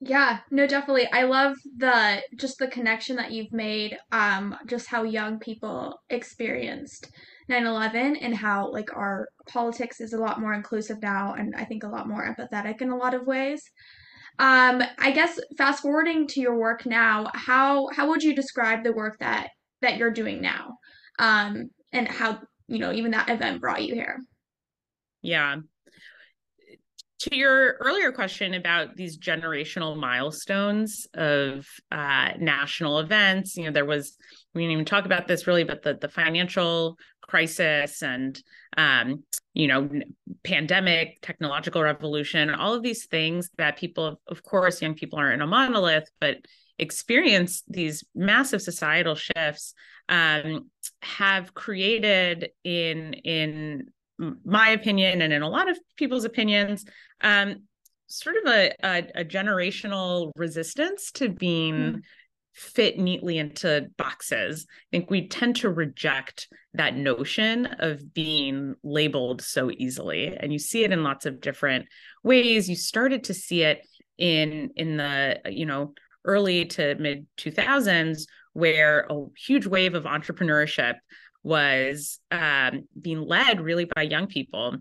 Yeah 0.00 0.40
no 0.50 0.66
definitely. 0.66 1.08
I 1.10 1.22
love 1.22 1.56
the 1.78 2.20
just 2.36 2.58
the 2.58 2.66
connection 2.66 3.16
that 3.16 3.30
you've 3.30 3.52
made 3.52 3.96
um 4.12 4.54
just 4.66 4.86
how 4.86 5.04
young 5.04 5.38
people 5.38 5.98
experienced 6.10 7.08
9-11 7.50 8.18
and 8.20 8.34
how 8.34 8.70
like 8.70 8.94
our 8.94 9.28
politics 9.48 10.00
is 10.00 10.12
a 10.12 10.18
lot 10.18 10.40
more 10.40 10.54
inclusive 10.54 11.00
now 11.02 11.34
and 11.34 11.54
i 11.56 11.64
think 11.64 11.84
a 11.84 11.88
lot 11.88 12.08
more 12.08 12.26
empathetic 12.26 12.80
in 12.80 12.90
a 12.90 12.96
lot 12.96 13.14
of 13.14 13.26
ways 13.26 13.62
um 14.38 14.82
i 14.98 15.10
guess 15.10 15.38
fast 15.56 15.82
forwarding 15.82 16.26
to 16.26 16.40
your 16.40 16.58
work 16.58 16.86
now 16.86 17.30
how 17.34 17.88
how 17.94 18.08
would 18.08 18.22
you 18.22 18.34
describe 18.34 18.82
the 18.82 18.92
work 18.92 19.16
that 19.20 19.48
that 19.80 19.96
you're 19.96 20.10
doing 20.10 20.40
now 20.40 20.76
um 21.18 21.70
and 21.92 22.08
how 22.08 22.40
you 22.66 22.78
know, 22.78 22.92
even 22.92 23.10
that 23.12 23.28
event 23.28 23.60
brought 23.60 23.82
you 23.82 23.94
here. 23.94 24.20
Yeah. 25.22 25.56
To 27.20 27.36
your 27.36 27.76
earlier 27.80 28.12
question 28.12 28.54
about 28.54 28.96
these 28.96 29.18
generational 29.18 29.96
milestones 29.96 31.06
of 31.14 31.66
uh, 31.90 32.32
national 32.38 32.98
events, 32.98 33.56
you 33.56 33.64
know, 33.64 33.70
there 33.70 33.84
was, 33.84 34.16
we 34.54 34.62
didn't 34.62 34.72
even 34.72 34.84
talk 34.84 35.04
about 35.04 35.26
this 35.26 35.46
really, 35.46 35.64
but 35.64 35.82
the, 35.82 35.94
the 35.94 36.08
financial 36.08 36.96
crisis 37.20 38.02
and, 38.02 38.40
um, 38.76 39.24
you 39.52 39.66
know, 39.66 39.88
pandemic, 40.44 41.18
technological 41.22 41.82
revolution, 41.82 42.50
all 42.50 42.74
of 42.74 42.82
these 42.82 43.06
things 43.06 43.50
that 43.58 43.76
people, 43.76 44.20
of 44.28 44.42
course, 44.42 44.80
young 44.80 44.94
people 44.94 45.18
aren't 45.18 45.34
in 45.34 45.40
a 45.42 45.46
monolith, 45.46 46.08
but 46.20 46.38
experience 46.78 47.62
these 47.68 48.04
massive 48.14 48.60
societal 48.60 49.14
shifts 49.14 49.74
um, 50.08 50.70
have 51.02 51.54
created 51.54 52.50
in 52.64 53.14
in 53.14 53.86
my 54.44 54.70
opinion 54.70 55.22
and 55.22 55.32
in 55.32 55.42
a 55.42 55.48
lot 55.48 55.68
of 55.68 55.78
people's 55.96 56.24
opinions 56.24 56.84
um, 57.20 57.62
sort 58.06 58.36
of 58.36 58.52
a, 58.52 58.72
a, 58.82 59.20
a, 59.20 59.24
generational 59.24 60.30
resistance 60.36 61.10
to 61.10 61.28
being 61.28 61.74
mm. 61.74 62.00
Fit 62.54 62.98
neatly 62.98 63.38
into 63.38 63.88
boxes 63.96 64.66
i 64.68 64.84
think 64.90 65.10
we 65.10 65.28
tend 65.28 65.56
to 65.56 65.70
reject 65.70 66.48
that 66.72 66.96
notion 66.96 67.66
of 67.78 68.14
being 68.14 68.74
labeled 68.82 69.42
so 69.42 69.70
easily 69.76 70.36
and 70.36 70.52
you 70.52 70.58
see 70.58 70.84
it 70.84 70.92
in 70.92 71.02
lots 71.02 71.26
of 71.26 71.40
different 71.40 71.86
ways 72.22 72.68
you 72.68 72.76
started 72.76 73.24
to 73.24 73.34
see 73.34 73.62
it 73.62 73.86
in 74.18 74.70
in 74.76 74.96
the 74.96 75.40
you 75.46 75.66
know 75.66 75.92
early 76.24 76.64
to 76.64 76.94
mid 76.96 77.26
2000s 77.36 78.26
where 78.54 79.06
a 79.10 79.24
huge 79.36 79.66
wave 79.66 79.94
of 79.94 80.04
entrepreneurship 80.04 80.94
was 81.44 82.18
um, 82.30 82.88
being 82.98 83.20
led 83.20 83.60
really 83.60 83.84
by 83.84 84.02
young 84.02 84.26
people. 84.26 84.76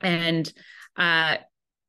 And 0.00 0.50
uh, 0.96 1.36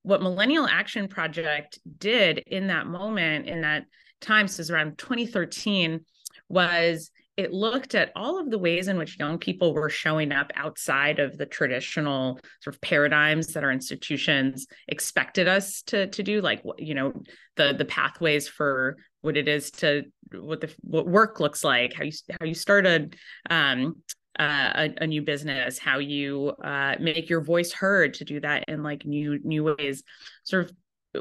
what 0.04 0.22
Millennial 0.22 0.68
Action 0.68 1.08
Project 1.08 1.80
did 1.98 2.40
in 2.40 2.68
that 2.68 2.86
moment, 2.86 3.48
in 3.48 3.62
that 3.62 3.86
time, 4.22 4.48
so 4.48 4.56
it 4.56 4.60
was 4.60 4.72
around 4.72 4.98
2013, 4.98 6.02
was 6.48 7.12
it 7.40 7.54
looked 7.54 7.96
at 7.96 8.12
all 8.18 8.38
of 8.38 8.50
the 8.50 8.60
ways 8.60 8.90
in 8.90 8.98
which 8.98 9.18
young 9.18 9.38
people 9.38 9.74
were 9.74 9.90
showing 9.90 10.34
up 10.34 10.52
outside 10.56 11.20
of 11.20 11.38
the 11.38 11.46
traditional 11.46 12.38
sort 12.60 12.76
of 12.76 12.82
paradigms 12.82 13.54
that 13.54 13.64
our 13.64 13.72
institutions 13.72 14.68
expected 14.90 15.48
us 15.48 15.82
to 15.84 16.08
to 16.08 16.22
do 16.22 16.42
like 16.42 16.62
you 16.78 16.94
know 16.94 17.14
the 17.56 17.74
the 17.78 17.86
pathways 17.86 18.50
for 18.50 18.98
what 19.22 19.38
it 19.38 19.48
is 19.48 19.72
to 19.72 20.04
what 20.34 20.60
the 20.60 20.70
what 20.82 21.08
work 21.08 21.40
looks 21.40 21.64
like 21.64 21.94
how 21.94 22.04
you 22.04 22.12
how 22.42 22.46
you 22.46 22.54
start 22.54 22.86
a 22.86 23.08
um 23.50 23.96
uh, 24.38 24.88
a, 25.00 25.04
a, 25.04 25.08
new 25.08 25.22
business 25.22 25.78
how 25.78 26.00
you 26.00 26.54
uh, 26.64 26.96
make 27.00 27.30
your 27.30 27.42
voice 27.42 27.74
heard 27.74 28.14
to 28.14 28.24
do 28.24 28.40
that 28.40 28.64
in 28.70 28.84
like 28.84 29.06
new 29.06 29.38
new 29.44 29.66
ways. 29.66 30.02
Sort 30.44 30.64
of 30.64 30.72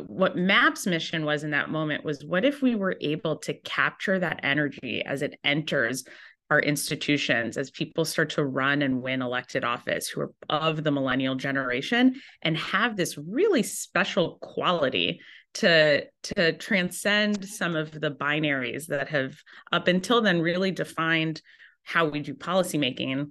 what 0.06 0.36
maps 0.36 0.86
mission 0.86 1.24
was 1.24 1.44
in 1.44 1.50
that 1.50 1.70
moment 1.70 2.04
was 2.04 2.24
what 2.24 2.44
if 2.44 2.60
we 2.60 2.74
were 2.74 2.96
able 3.00 3.36
to 3.36 3.54
capture 3.54 4.18
that 4.18 4.40
energy 4.42 5.02
as 5.04 5.22
it 5.22 5.38
enters 5.44 6.04
our 6.50 6.60
institutions 6.60 7.56
as 7.56 7.70
people 7.70 8.04
start 8.04 8.30
to 8.30 8.44
run 8.44 8.82
and 8.82 9.02
win 9.02 9.20
elected 9.20 9.64
office 9.64 10.08
who 10.08 10.22
are 10.22 10.30
of 10.48 10.82
the 10.82 10.90
millennial 10.90 11.34
generation 11.34 12.14
and 12.42 12.56
have 12.56 12.96
this 12.96 13.18
really 13.18 13.62
special 13.62 14.38
quality 14.40 15.20
to 15.54 16.04
to 16.22 16.52
transcend 16.52 17.44
some 17.46 17.74
of 17.74 17.90
the 17.90 18.10
binaries 18.10 18.86
that 18.86 19.08
have 19.08 19.34
up 19.72 19.88
until 19.88 20.20
then 20.20 20.40
really 20.40 20.70
defined 20.70 21.40
how 21.82 22.06
we 22.06 22.20
do 22.20 22.34
policymaking? 22.34 23.30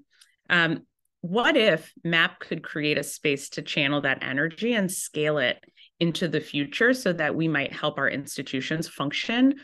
Um, 0.49 0.81
what 1.21 1.57
if 1.57 1.91
map 2.03 2.39
could 2.39 2.63
create 2.63 2.97
a 2.97 3.03
space 3.03 3.49
to 3.49 3.61
channel 3.61 4.01
that 4.01 4.23
energy 4.23 4.73
and 4.73 4.91
scale 4.91 5.37
it 5.37 5.63
into 5.99 6.27
the 6.27 6.39
future 6.39 6.93
so 6.93 7.13
that 7.13 7.35
we 7.35 7.47
might 7.47 7.73
help 7.73 7.97
our 7.97 8.09
institutions 8.09 8.87
function 8.87 9.55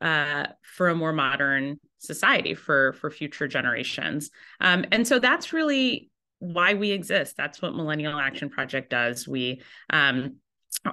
uh, 0.00 0.46
for 0.62 0.88
a 0.88 0.94
more 0.94 1.12
modern 1.12 1.80
society 1.98 2.54
for 2.54 2.92
for 2.94 3.10
future 3.10 3.48
generations. 3.48 4.30
Um, 4.60 4.84
and 4.92 5.06
so 5.06 5.18
that's 5.18 5.52
really 5.52 6.10
why 6.38 6.74
we 6.74 6.90
exist. 6.92 7.36
That's 7.36 7.60
what 7.60 7.74
millennial 7.74 8.18
action 8.18 8.48
project 8.48 8.90
does. 8.90 9.26
We 9.26 9.62
um, 9.90 10.36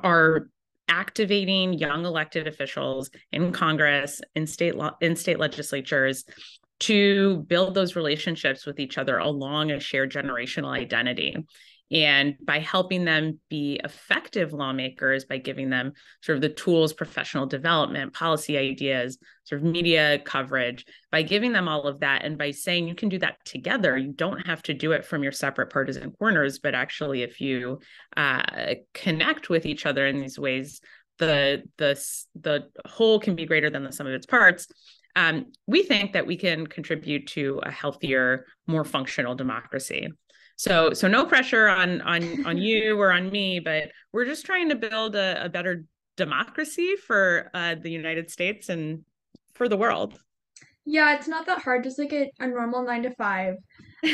are 0.04 0.50
activating 0.88 1.74
young 1.74 2.06
elected 2.06 2.48
officials 2.48 3.10
in 3.32 3.52
congress 3.52 4.22
in 4.36 4.46
state 4.46 4.75
lo- 4.75 4.96
in 5.02 5.16
state 5.16 5.40
legislatures 5.40 6.25
to 6.80 7.38
build 7.48 7.74
those 7.74 7.96
relationships 7.96 8.68
with 8.68 8.80
each 8.80 9.00
other 9.00 9.18
along 9.18 9.72
a 9.72 9.80
shared 9.80 10.12
generational 10.12 10.70
identity 10.70 11.36
and 11.92 12.36
by 12.44 12.60
helping 12.60 13.06
them 13.06 13.39
be 13.50 13.80
effective 13.84 14.54
lawmakers 14.54 15.25
by 15.25 15.38
giving 15.38 15.70
them 15.70 15.94
sort 16.22 16.36
of 16.36 16.42
the 16.42 16.50
tools 16.50 16.94
professional 16.94 17.46
development 17.46 18.13
policy 18.13 18.58
ideas 18.58 19.18
sort 19.44 19.62
of 19.62 19.68
media 19.68 20.20
coverage 20.20 20.86
by 21.12 21.22
giving 21.22 21.51
them 21.51 21.68
all 21.68 21.84
of 21.84 22.00
that 22.00 22.24
and 22.24 22.38
by 22.38 22.50
saying 22.50 22.88
you 22.88 22.96
can 22.96 23.10
do 23.10 23.20
that 23.20 23.38
together. 23.46 23.96
You 23.98 24.12
don't 24.13 24.46
have 24.48 24.63
to 24.63 24.74
do 24.74 24.94
it 24.94 25.06
from 25.06 25.22
your 25.22 25.32
separate 25.32 25.72
partisan 25.72 26.12
corners 26.12 26.60
but 26.60 26.74
actually 26.74 27.22
if 27.22 27.39
you 27.39 27.80
uh, 28.18 28.75
connect 28.94 29.50
with 29.50 29.65
each 29.65 29.86
other 29.86 30.08
in 30.08 30.20
these 30.20 30.39
ways 30.39 30.82
the 31.18 31.63
the 31.77 32.01
the 32.42 32.68
whole 32.86 33.20
can 33.20 33.36
be 33.36 33.46
greater 33.46 33.70
than 33.70 33.84
the 33.84 33.92
sum 33.92 34.08
of 34.08 34.13
its 34.13 34.25
parts 34.25 34.68
um, 35.18 35.46
we 35.65 35.84
think 35.84 36.12
that 36.12 36.27
we 36.27 36.36
can 36.36 36.68
contribute 36.68 37.27
to 37.27 37.62
a 37.63 37.72
healthier 37.72 38.46
more 38.68 38.84
functional 38.84 39.34
democracy 39.34 40.10
so 40.55 40.93
so 40.93 41.07
no 41.07 41.25
pressure 41.25 41.67
on 41.67 42.01
on 42.01 42.45
on 42.45 42.57
you 42.57 42.97
or 43.00 43.12
on 43.12 43.29
me 43.29 43.59
but 43.59 43.91
we're 44.13 44.25
just 44.25 44.45
trying 44.45 44.69
to 44.69 44.75
build 44.75 45.15
a, 45.15 45.45
a 45.45 45.50
better 45.50 45.83
democracy 46.17 46.95
for 46.95 47.50
uh, 47.53 47.75
the 47.75 47.89
united 47.89 48.29
states 48.29 48.69
and 48.69 49.03
for 49.53 49.69
the 49.69 49.77
world. 49.77 50.19
Yeah 50.85 51.15
it's 51.15 51.27
not 51.27 51.45
that 51.47 51.62
hard 51.62 51.83
just 51.83 51.97
like 51.97 52.13
a, 52.13 52.31
a 52.39 52.47
normal 52.47 52.83
nine 52.83 53.03
to 53.03 53.12
five 53.15 53.55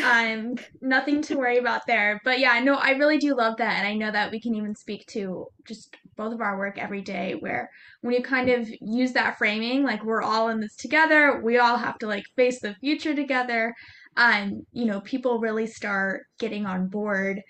um 0.03 0.55
nothing 0.81 1.21
to 1.21 1.35
worry 1.35 1.57
about 1.57 1.81
there 1.87 2.19
but 2.23 2.39
yeah 2.39 2.59
no 2.59 2.75
i 2.75 2.91
really 2.91 3.17
do 3.17 3.35
love 3.35 3.57
that 3.57 3.77
and 3.77 3.87
i 3.87 3.93
know 3.93 4.11
that 4.11 4.31
we 4.31 4.39
can 4.39 4.55
even 4.55 4.75
speak 4.75 5.05
to 5.07 5.45
just 5.67 5.95
both 6.15 6.33
of 6.33 6.41
our 6.41 6.57
work 6.57 6.77
every 6.77 7.01
day 7.01 7.35
where 7.39 7.69
when 8.01 8.13
you 8.13 8.21
kind 8.21 8.49
of 8.49 8.69
use 8.81 9.13
that 9.13 9.37
framing 9.37 9.83
like 9.83 10.03
we're 10.03 10.21
all 10.21 10.49
in 10.49 10.59
this 10.59 10.75
together 10.75 11.41
we 11.43 11.57
all 11.57 11.77
have 11.77 11.97
to 11.97 12.07
like 12.07 12.23
face 12.35 12.59
the 12.61 12.75
future 12.75 13.15
together 13.15 13.73
um, 14.17 14.65
you 14.73 14.85
know, 14.85 15.01
people 15.01 15.39
really 15.39 15.67
start 15.67 16.25
getting 16.39 16.65
on 16.65 16.87
board. 16.87 17.41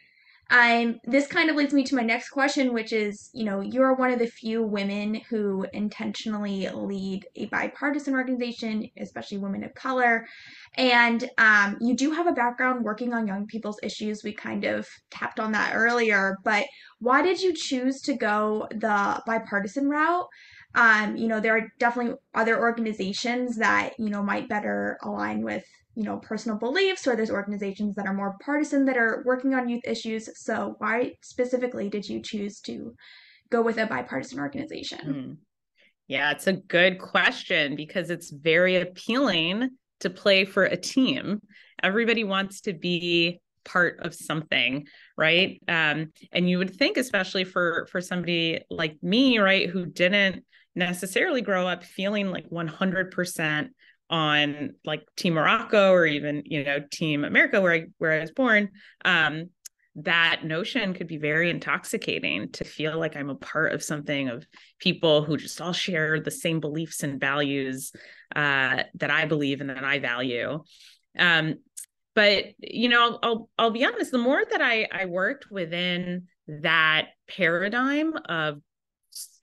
Um, 0.51 0.99
this 1.05 1.27
kind 1.27 1.49
of 1.49 1.55
leads 1.55 1.73
me 1.73 1.83
to 1.85 1.95
my 1.95 2.03
next 2.03 2.29
question, 2.29 2.73
which 2.73 2.91
is, 2.91 3.29
you 3.33 3.45
know, 3.45 3.61
you're 3.61 3.95
one 3.95 4.11
of 4.11 4.19
the 4.19 4.27
few 4.27 4.61
women 4.61 5.21
who 5.29 5.65
intentionally 5.71 6.67
lead 6.67 7.25
a 7.37 7.45
bipartisan 7.45 8.13
organization, 8.15 8.89
especially 8.97 9.37
women 9.37 9.63
of 9.63 9.73
color. 9.73 10.27
And 10.75 11.29
um, 11.37 11.77
you 11.79 11.95
do 11.95 12.11
have 12.11 12.27
a 12.27 12.33
background 12.33 12.83
working 12.83 13.13
on 13.13 13.27
young 13.27 13.47
people's 13.47 13.79
issues. 13.81 14.25
We 14.25 14.33
kind 14.33 14.65
of 14.65 14.89
tapped 15.09 15.39
on 15.39 15.53
that 15.53 15.73
earlier, 15.73 16.35
but 16.43 16.65
why 16.99 17.21
did 17.21 17.41
you 17.41 17.53
choose 17.53 18.01
to 18.01 18.13
go 18.13 18.67
the 18.71 19.23
bipartisan 19.25 19.87
route? 19.87 20.27
Um, 20.75 21.15
you 21.15 21.27
know, 21.27 21.39
there 21.39 21.57
are 21.57 21.67
definitely 21.79 22.15
other 22.33 22.59
organizations 22.59 23.57
that, 23.57 23.93
you 23.97 24.09
know, 24.09 24.21
might 24.21 24.49
better 24.49 24.97
align 25.01 25.43
with 25.43 25.63
you 25.95 26.03
know 26.03 26.17
personal 26.17 26.57
beliefs 26.57 27.05
or 27.07 27.15
there's 27.15 27.31
organizations 27.31 27.95
that 27.95 28.07
are 28.07 28.13
more 28.13 28.37
partisan 28.43 28.85
that 28.85 28.97
are 28.97 29.23
working 29.25 29.53
on 29.53 29.69
youth 29.69 29.83
issues. 29.85 30.29
So 30.39 30.75
why 30.77 31.13
specifically 31.21 31.89
did 31.89 32.07
you 32.07 32.21
choose 32.21 32.59
to 32.61 32.95
go 33.49 33.61
with 33.61 33.77
a 33.77 33.85
bipartisan 33.85 34.39
organization? 34.39 34.99
Mm. 34.99 35.37
yeah 36.07 36.31
it's 36.31 36.47
a 36.47 36.53
good 36.53 36.99
question 36.99 37.75
because 37.75 38.09
it's 38.09 38.29
very 38.31 38.77
appealing 38.77 39.69
to 39.99 40.09
play 40.09 40.45
for 40.45 40.63
a 40.63 40.77
team. 40.77 41.41
Everybody 41.83 42.23
wants 42.23 42.61
to 42.61 42.73
be 42.73 43.41
part 43.63 43.99
of 43.99 44.15
something 44.15 44.87
right? 45.17 45.61
Um, 45.67 46.11
and 46.31 46.49
you 46.49 46.57
would 46.57 46.75
think 46.75 46.97
especially 46.97 47.43
for 47.43 47.87
for 47.91 48.01
somebody 48.01 48.61
like 48.69 48.97
me 49.03 49.39
right 49.39 49.69
who 49.69 49.85
didn't 49.85 50.43
necessarily 50.75 51.41
grow 51.41 51.67
up 51.67 51.83
feeling 51.83 52.31
like 52.31 52.49
100% 52.49 53.69
on 54.11 54.75
like 54.85 55.03
Team 55.15 55.33
Morocco 55.33 55.91
or 55.91 56.05
even 56.05 56.43
you 56.45 56.63
know 56.63 56.79
Team 56.91 57.23
America 57.23 57.61
where 57.61 57.73
I 57.73 57.85
where 57.97 58.11
I 58.11 58.19
was 58.19 58.31
born, 58.31 58.69
um, 59.05 59.49
that 59.95 60.41
notion 60.43 60.93
could 60.93 61.07
be 61.07 61.17
very 61.17 61.49
intoxicating 61.49 62.51
to 62.51 62.63
feel 62.63 62.99
like 62.99 63.15
I'm 63.15 63.29
a 63.29 63.35
part 63.35 63.73
of 63.73 63.83
something 63.83 64.29
of 64.29 64.45
people 64.79 65.23
who 65.23 65.37
just 65.37 65.59
all 65.59 65.73
share 65.73 66.19
the 66.19 66.31
same 66.31 66.59
beliefs 66.59 67.03
and 67.03 67.19
values 67.19 67.91
uh, 68.35 68.83
that 68.95 69.09
I 69.09 69.25
believe 69.25 69.61
and 69.61 69.69
that 69.69 69.83
I 69.83 69.99
value. 69.99 70.63
Um, 71.17 71.55
but 72.13 72.45
you 72.59 72.89
know, 72.89 73.01
I'll, 73.01 73.19
I'll 73.23 73.49
I'll 73.57 73.71
be 73.71 73.85
honest. 73.85 74.11
The 74.11 74.17
more 74.17 74.43
that 74.51 74.61
I 74.61 74.87
I 74.91 75.05
worked 75.05 75.49
within 75.49 76.27
that 76.47 77.07
paradigm 77.27 78.13
of 78.25 78.61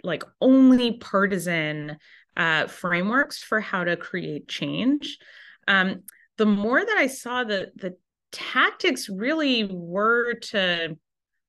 like 0.03 0.23
only 0.41 0.99
partisan 0.99 1.97
uh, 2.39 2.69
frameworks 2.69 3.43
for 3.43 3.61
how 3.61 3.85
to 3.85 3.97
create 3.97 4.49
change, 4.49 5.19
um, 5.67 6.05
the 6.39 6.47
more 6.47 6.85
that 6.85 6.97
I 6.97 7.09
saw 7.09 7.45
the 7.45 7.73
the 7.77 7.97
tactics 8.31 9.09
really 9.09 9.65
were 9.65 10.35
to 10.35 10.97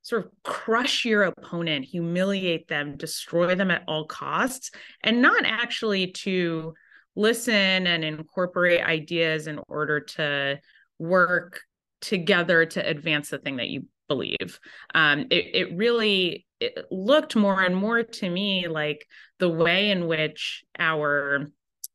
sort 0.02 0.26
of 0.26 0.32
crush 0.44 1.06
your 1.06 1.24
opponent, 1.24 1.86
humiliate 1.86 2.68
them, 2.68 2.98
destroy 2.98 3.54
them 3.54 3.70
at 3.70 3.84
all 3.88 4.06
costs, 4.06 4.72
and 5.04 5.22
not 5.22 5.46
actually 5.46 6.12
to 6.12 6.74
listen 7.16 7.86
and 7.86 8.04
incorporate 8.04 8.82
ideas 8.82 9.46
in 9.48 9.60
order 9.68 10.00
to 10.00 10.60
work 10.98 11.62
together 12.02 12.66
to 12.66 12.88
advance 12.88 13.30
the 13.30 13.38
thing 13.38 13.58
that 13.58 13.68
you 13.68 13.86
believe. 14.08 14.60
Um, 14.96 15.28
it, 15.30 15.46
it 15.54 15.78
really 15.78 16.46
it 16.60 16.86
looked 16.92 17.36
more 17.36 17.62
and 17.62 17.76
more 17.76 18.04
to 18.04 18.30
me 18.30 18.68
like 18.68 19.06
the 19.40 19.50
way 19.50 19.92
in 19.92 20.08
which 20.08 20.64
our 20.78 21.48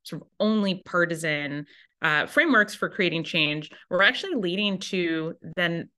sort 0.05 0.23
of 0.23 0.29
only 0.41 0.83
partisan 0.85 1.67
uh, 2.03 2.27
frameworks 2.27 2.75
for 2.75 2.89
creating 2.89 3.25
change 3.25 3.71
were 3.91 4.03
actually 4.03 4.35
leading 4.35 4.79
to 4.79 5.35
then 5.57 5.89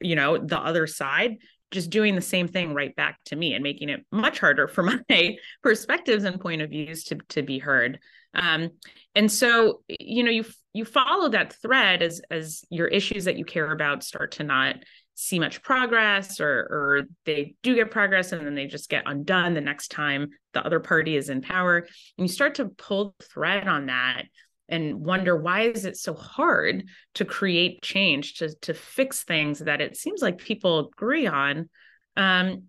you 0.00 0.14
know 0.14 0.38
the 0.38 0.58
other 0.58 0.86
side 0.86 1.36
just 1.72 1.90
doing 1.90 2.14
the 2.14 2.20
same 2.20 2.48
thing 2.48 2.74
right 2.74 2.94
back 2.94 3.18
to 3.24 3.36
me 3.36 3.52
and 3.54 3.62
making 3.62 3.88
it 3.88 4.04
much 4.12 4.38
harder 4.38 4.68
for 4.68 4.82
my 5.08 5.36
perspectives 5.62 6.24
and 6.24 6.40
point 6.40 6.62
of 6.62 6.70
views 6.70 7.04
to 7.04 7.18
to 7.28 7.42
be 7.42 7.58
heard. 7.58 7.98
Um, 8.34 8.70
and 9.14 9.30
so 9.30 9.82
you 9.88 10.22
know 10.22 10.30
you 10.30 10.44
you 10.72 10.84
follow 10.84 11.28
that 11.30 11.54
thread 11.54 12.02
as 12.02 12.20
as 12.30 12.64
your 12.70 12.86
issues 12.86 13.24
that 13.24 13.38
you 13.38 13.44
care 13.44 13.72
about 13.72 14.04
start 14.04 14.32
to 14.32 14.44
not 14.44 14.76
see 15.16 15.38
much 15.38 15.62
progress 15.62 16.40
or 16.40 16.68
or 16.70 17.02
they 17.24 17.56
do 17.62 17.74
get 17.74 17.90
progress 17.90 18.32
and 18.32 18.46
then 18.46 18.54
they 18.54 18.66
just 18.66 18.90
get 18.90 19.02
undone 19.06 19.54
the 19.54 19.60
next 19.60 19.88
time 19.88 20.28
the 20.52 20.64
other 20.64 20.78
party 20.78 21.16
is 21.16 21.30
in 21.30 21.40
power. 21.40 21.78
And 21.78 22.26
you 22.26 22.28
start 22.28 22.56
to 22.56 22.66
pull 22.66 23.14
the 23.18 23.24
thread 23.24 23.66
on 23.66 23.86
that 23.86 24.24
and 24.68 25.00
wonder 25.00 25.34
why 25.34 25.62
is 25.62 25.86
it 25.86 25.96
so 25.96 26.12
hard 26.12 26.84
to 27.14 27.24
create 27.24 27.82
change 27.82 28.34
to 28.34 28.54
to 28.62 28.74
fix 28.74 29.24
things 29.24 29.60
that 29.60 29.80
it 29.80 29.96
seems 29.96 30.20
like 30.20 30.38
people 30.38 30.90
agree 30.94 31.26
on? 31.26 31.70
Um, 32.16 32.64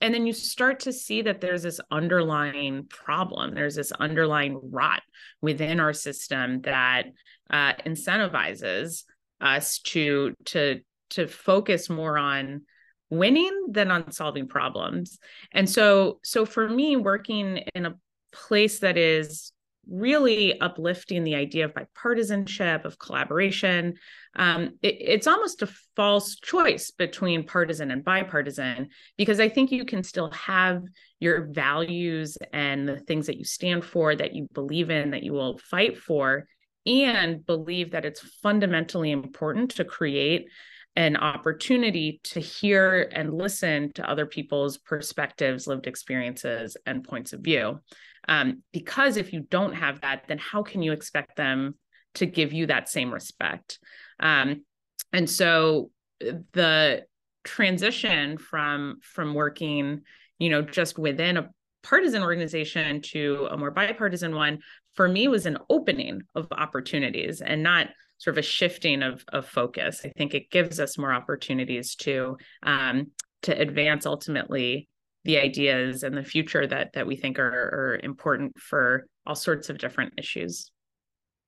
and 0.00 0.14
then 0.14 0.26
you 0.26 0.32
start 0.32 0.80
to 0.80 0.94
see 0.94 1.20
that 1.20 1.42
there's 1.42 1.62
this 1.62 1.80
underlying 1.90 2.86
problem 2.86 3.54
there's 3.54 3.74
this 3.74 3.92
underlying 3.92 4.58
rot 4.70 5.02
within 5.42 5.78
our 5.78 5.92
system 5.92 6.62
that 6.62 7.04
uh, 7.50 7.74
incentivizes 7.86 9.04
us 9.40 9.78
to 9.80 10.34
to 10.46 10.80
to 11.10 11.26
focus 11.26 11.90
more 11.90 12.18
on 12.18 12.62
winning 13.10 13.66
than 13.70 13.90
on 13.90 14.12
solving 14.12 14.48
problems. 14.48 15.18
And 15.52 15.68
so 15.68 16.20
so 16.22 16.46
for 16.46 16.68
me 16.68 16.96
working 16.96 17.58
in 17.74 17.86
a 17.86 17.96
place 18.32 18.78
that 18.80 18.96
is 18.96 19.52
really 19.88 20.60
uplifting 20.60 21.24
the 21.24 21.34
idea 21.34 21.64
of 21.64 21.74
bipartisanship 21.74 22.84
of 22.84 22.98
collaboration 22.98 23.94
um, 24.36 24.78
it, 24.82 24.96
it's 25.00 25.26
almost 25.26 25.62
a 25.62 25.68
false 25.96 26.36
choice 26.36 26.92
between 26.92 27.44
partisan 27.46 27.90
and 27.90 28.04
bipartisan 28.04 28.88
because 29.16 29.40
i 29.40 29.48
think 29.48 29.72
you 29.72 29.84
can 29.84 30.02
still 30.02 30.30
have 30.30 30.82
your 31.18 31.46
values 31.46 32.36
and 32.52 32.86
the 32.86 32.98
things 32.98 33.26
that 33.26 33.38
you 33.38 33.44
stand 33.44 33.84
for 33.84 34.14
that 34.14 34.34
you 34.34 34.46
believe 34.52 34.90
in 34.90 35.10
that 35.10 35.22
you 35.22 35.32
will 35.32 35.58
fight 35.58 35.96
for 35.96 36.46
and 36.86 37.44
believe 37.44 37.90
that 37.90 38.04
it's 38.04 38.20
fundamentally 38.42 39.10
important 39.10 39.72
to 39.72 39.84
create 39.84 40.48
an 41.00 41.16
opportunity 41.16 42.20
to 42.22 42.40
hear 42.40 43.08
and 43.12 43.32
listen 43.32 43.90
to 43.94 44.08
other 44.08 44.26
people's 44.26 44.76
perspectives, 44.76 45.66
lived 45.66 45.86
experiences, 45.86 46.76
and 46.84 47.02
points 47.02 47.32
of 47.32 47.40
view. 47.40 47.80
Um, 48.28 48.62
because 48.70 49.16
if 49.16 49.32
you 49.32 49.40
don't 49.40 49.72
have 49.72 50.02
that, 50.02 50.24
then 50.28 50.36
how 50.36 50.62
can 50.62 50.82
you 50.82 50.92
expect 50.92 51.36
them 51.36 51.76
to 52.16 52.26
give 52.26 52.52
you 52.52 52.66
that 52.66 52.90
same 52.90 53.10
respect? 53.14 53.78
Um, 54.20 54.66
and 55.10 55.28
so 55.28 55.90
the 56.52 57.06
transition 57.44 58.36
from 58.36 58.98
from 59.00 59.32
working, 59.32 60.02
you 60.38 60.50
know, 60.50 60.60
just 60.60 60.98
within 60.98 61.38
a 61.38 61.48
partisan 61.82 62.22
organization 62.22 63.00
to 63.00 63.48
a 63.50 63.56
more 63.56 63.70
bipartisan 63.70 64.34
one 64.34 64.58
for 64.92 65.08
me 65.08 65.28
was 65.28 65.46
an 65.46 65.56
opening 65.70 66.20
of 66.34 66.46
opportunities 66.52 67.40
and 67.40 67.62
not 67.62 67.88
sort 68.20 68.34
of 68.36 68.38
a 68.38 68.46
shifting 68.46 69.02
of, 69.02 69.24
of 69.32 69.46
focus. 69.46 70.02
I 70.04 70.10
think 70.10 70.34
it 70.34 70.50
gives 70.50 70.78
us 70.78 70.96
more 70.96 71.12
opportunities 71.12 71.96
to 71.96 72.36
um, 72.62 73.08
to 73.42 73.58
advance 73.58 74.06
ultimately 74.06 74.88
the 75.24 75.38
ideas 75.38 76.02
and 76.02 76.16
the 76.16 76.22
future 76.22 76.66
that 76.66 76.92
that 76.92 77.06
we 77.06 77.16
think 77.16 77.38
are, 77.38 77.48
are 77.48 78.00
important 78.02 78.58
for 78.58 79.06
all 79.26 79.34
sorts 79.34 79.68
of 79.68 79.78
different 79.78 80.14
issues. 80.16 80.70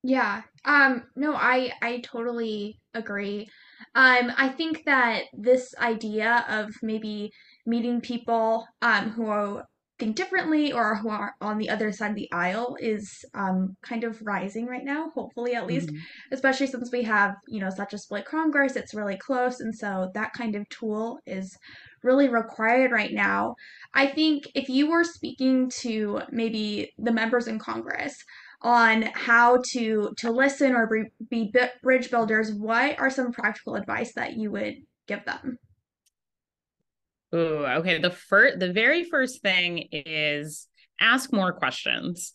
Yeah. 0.03 0.43
Um 0.65 1.05
no, 1.15 1.35
I 1.35 1.73
I 1.81 2.01
totally 2.01 2.81
agree. 2.93 3.49
Um 3.95 4.33
I 4.37 4.49
think 4.49 4.83
that 4.87 5.25
this 5.33 5.75
idea 5.79 6.45
of 6.49 6.75
maybe 6.83 7.33
meeting 7.67 8.01
people 8.01 8.67
um 8.83 9.11
who 9.11 9.61
think 10.03 10.17
differently 10.17 10.73
or 10.73 10.97
who 10.97 11.09
are 11.09 11.37
on 11.41 11.59
the 11.59 11.71
other 11.71 11.93
side 11.93 12.11
of 12.11 12.17
the 12.17 12.31
aisle 12.33 12.77
is 12.81 13.25
um, 13.35 13.77
kind 13.83 14.03
of 14.03 14.21
rising 14.23 14.67
right 14.67 14.85
now, 14.85 15.11
hopefully 15.15 15.55
at 15.55 15.67
least, 15.67 15.88
mm-hmm. 15.88 15.99
especially 16.33 16.67
since 16.67 16.91
we 16.91 17.05
have, 17.05 17.37
you 17.47 17.61
know, 17.61 17.71
such 17.71 17.95
a 17.95 17.99
split 17.99 18.25
Congress, 18.25 18.75
it's 18.75 18.95
really 18.95 19.17
close. 19.17 19.61
And 19.61 19.73
so 19.73 20.11
that 20.15 20.33
kind 20.33 20.57
of 20.57 20.69
tool 20.71 21.21
is 21.25 21.57
really 22.03 22.29
required 22.29 22.91
right 22.91 23.12
now. 23.12 23.55
I 23.95 24.09
think 24.09 24.49
if 24.57 24.69
you 24.69 24.91
were 24.91 25.05
speaking 25.05 25.71
to 25.83 26.23
maybe 26.33 26.93
the 26.99 27.12
members 27.12 27.47
in 27.47 27.61
Congress, 27.61 28.17
on 28.65 29.03
how 29.15 29.61
to 29.73 30.12
to 30.17 30.31
listen 30.31 30.73
or 30.73 30.87
be, 30.87 31.05
be 31.29 31.53
bridge 31.83 32.12
builders 32.12 32.53
what 32.53 32.97
are 33.01 33.11
some 33.11 33.33
practical 33.33 33.75
advice 33.75 34.12
that 34.15 34.37
you 34.37 34.53
would 34.53 34.77
give 35.09 35.25
them 35.25 35.59
Ooh, 37.35 37.64
okay. 37.66 37.99
The 37.99 38.11
first, 38.11 38.59
the 38.59 38.73
very 38.73 39.05
first 39.05 39.42
thing 39.42 39.88
is 39.92 40.68
ask 41.01 41.33
more 41.33 41.53
questions. 41.53 42.35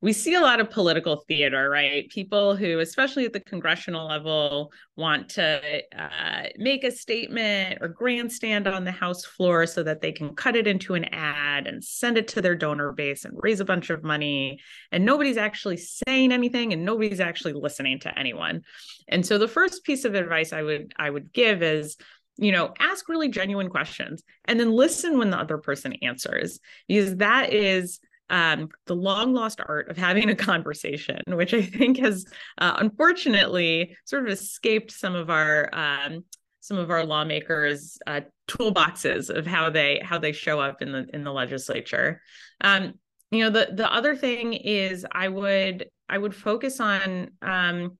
We 0.00 0.12
see 0.12 0.34
a 0.34 0.40
lot 0.40 0.58
of 0.58 0.68
political 0.68 1.22
theater, 1.28 1.70
right? 1.70 2.08
People 2.08 2.56
who, 2.56 2.80
especially 2.80 3.24
at 3.24 3.32
the 3.32 3.38
congressional 3.38 4.08
level, 4.08 4.72
want 4.96 5.28
to 5.30 5.80
uh, 5.96 6.48
make 6.56 6.82
a 6.82 6.90
statement 6.90 7.78
or 7.80 7.86
grandstand 7.86 8.66
on 8.66 8.82
the 8.82 8.90
House 8.90 9.24
floor 9.24 9.64
so 9.64 9.84
that 9.84 10.00
they 10.00 10.10
can 10.10 10.34
cut 10.34 10.56
it 10.56 10.66
into 10.66 10.94
an 10.94 11.04
ad 11.04 11.68
and 11.68 11.84
send 11.84 12.18
it 12.18 12.26
to 12.28 12.42
their 12.42 12.56
donor 12.56 12.90
base 12.90 13.24
and 13.24 13.38
raise 13.40 13.60
a 13.60 13.64
bunch 13.64 13.90
of 13.90 14.02
money. 14.02 14.58
And 14.90 15.04
nobody's 15.04 15.36
actually 15.36 15.76
saying 15.76 16.32
anything, 16.32 16.72
and 16.72 16.84
nobody's 16.84 17.20
actually 17.20 17.52
listening 17.52 18.00
to 18.00 18.18
anyone. 18.18 18.62
And 19.06 19.24
so, 19.24 19.38
the 19.38 19.46
first 19.46 19.84
piece 19.84 20.04
of 20.04 20.16
advice 20.16 20.52
I 20.52 20.62
would 20.62 20.94
I 20.96 21.10
would 21.10 21.32
give 21.32 21.62
is 21.62 21.96
you 22.36 22.52
know 22.52 22.72
ask 22.80 23.08
really 23.08 23.28
genuine 23.28 23.68
questions 23.68 24.22
and 24.46 24.58
then 24.58 24.70
listen 24.70 25.18
when 25.18 25.30
the 25.30 25.38
other 25.38 25.58
person 25.58 25.92
answers 26.02 26.60
because 26.88 27.16
that 27.16 27.52
is 27.52 28.00
um, 28.30 28.70
the 28.86 28.96
long 28.96 29.34
lost 29.34 29.60
art 29.66 29.90
of 29.90 29.98
having 29.98 30.30
a 30.30 30.34
conversation, 30.34 31.20
which 31.28 31.52
I 31.54 31.62
think 31.62 31.98
has 31.98 32.24
uh, 32.58 32.76
unfortunately 32.78 33.96
sort 34.06 34.24
of 34.24 34.32
escaped 34.32 34.90
some 34.90 35.14
of 35.14 35.30
our 35.30 35.68
um, 35.72 36.24
some 36.60 36.78
of 36.78 36.90
our 36.90 37.04
lawmakers' 37.04 37.98
uh, 38.06 38.22
toolboxes 38.48 39.28
of 39.28 39.46
how 39.46 39.68
they 39.68 40.00
how 40.02 40.18
they 40.18 40.32
show 40.32 40.58
up 40.58 40.80
in 40.80 40.92
the 40.92 41.06
in 41.12 41.24
the 41.24 41.32
legislature. 41.32 42.22
Um, 42.62 42.94
you 43.30 43.40
know, 43.40 43.50
the 43.50 43.74
the 43.74 43.92
other 43.92 44.16
thing 44.16 44.54
is 44.54 45.04
I 45.12 45.28
would 45.28 45.86
I 46.08 46.18
would 46.18 46.34
focus 46.34 46.80
on 46.80 47.30
um, 47.42 47.98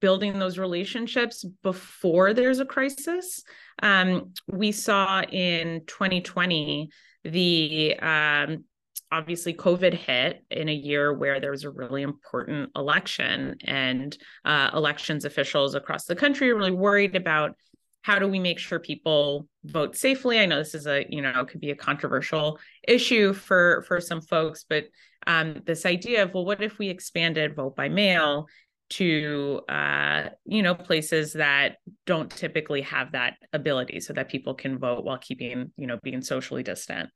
building 0.00 0.38
those 0.38 0.58
relationships 0.58 1.44
before 1.62 2.34
there's 2.34 2.60
a 2.60 2.64
crisis. 2.64 3.42
Um, 3.82 4.32
we 4.46 4.72
saw 4.72 5.22
in 5.22 5.82
2020 5.86 6.90
the 7.24 7.98
um, 8.00 8.64
obviously 9.10 9.54
COVID 9.54 9.94
hit 9.94 10.44
in 10.50 10.68
a 10.68 10.74
year 10.74 11.12
where 11.12 11.40
there 11.40 11.50
was 11.50 11.64
a 11.64 11.70
really 11.70 12.02
important 12.02 12.70
election, 12.76 13.56
and 13.64 14.16
uh, 14.44 14.70
elections 14.74 15.24
officials 15.24 15.74
across 15.74 16.04
the 16.04 16.16
country 16.16 16.50
are 16.50 16.56
really 16.56 16.70
worried 16.70 17.16
about 17.16 17.56
how 18.02 18.18
do 18.18 18.28
we 18.28 18.38
make 18.38 18.58
sure 18.58 18.78
people 18.78 19.48
vote 19.64 19.96
safely. 19.96 20.38
I 20.38 20.46
know 20.46 20.58
this 20.58 20.74
is 20.74 20.86
a 20.86 21.04
you 21.08 21.22
know 21.22 21.44
could 21.44 21.60
be 21.60 21.70
a 21.70 21.76
controversial 21.76 22.58
issue 22.86 23.32
for 23.32 23.84
for 23.86 24.00
some 24.00 24.20
folks, 24.20 24.64
but 24.68 24.84
um, 25.26 25.62
this 25.66 25.84
idea 25.84 26.22
of 26.22 26.34
well, 26.34 26.44
what 26.44 26.62
if 26.62 26.78
we 26.78 26.88
expanded 26.88 27.56
vote 27.56 27.76
by 27.76 27.88
mail 27.88 28.46
to 28.90 29.60
uh, 29.68 30.28
you 30.44 30.62
know 30.62 30.74
places 30.74 31.34
that 31.34 31.76
don't 32.06 32.30
typically 32.30 32.82
have 32.82 33.12
that 33.12 33.34
ability 33.52 34.00
so 34.00 34.12
that 34.12 34.28
people 34.28 34.54
can 34.54 34.78
vote 34.78 35.04
while 35.04 35.18
keeping 35.18 35.72
you 35.76 35.86
know 35.86 35.98
being 36.02 36.22
socially 36.22 36.62
distant 36.62 37.10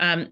um, 0.00 0.28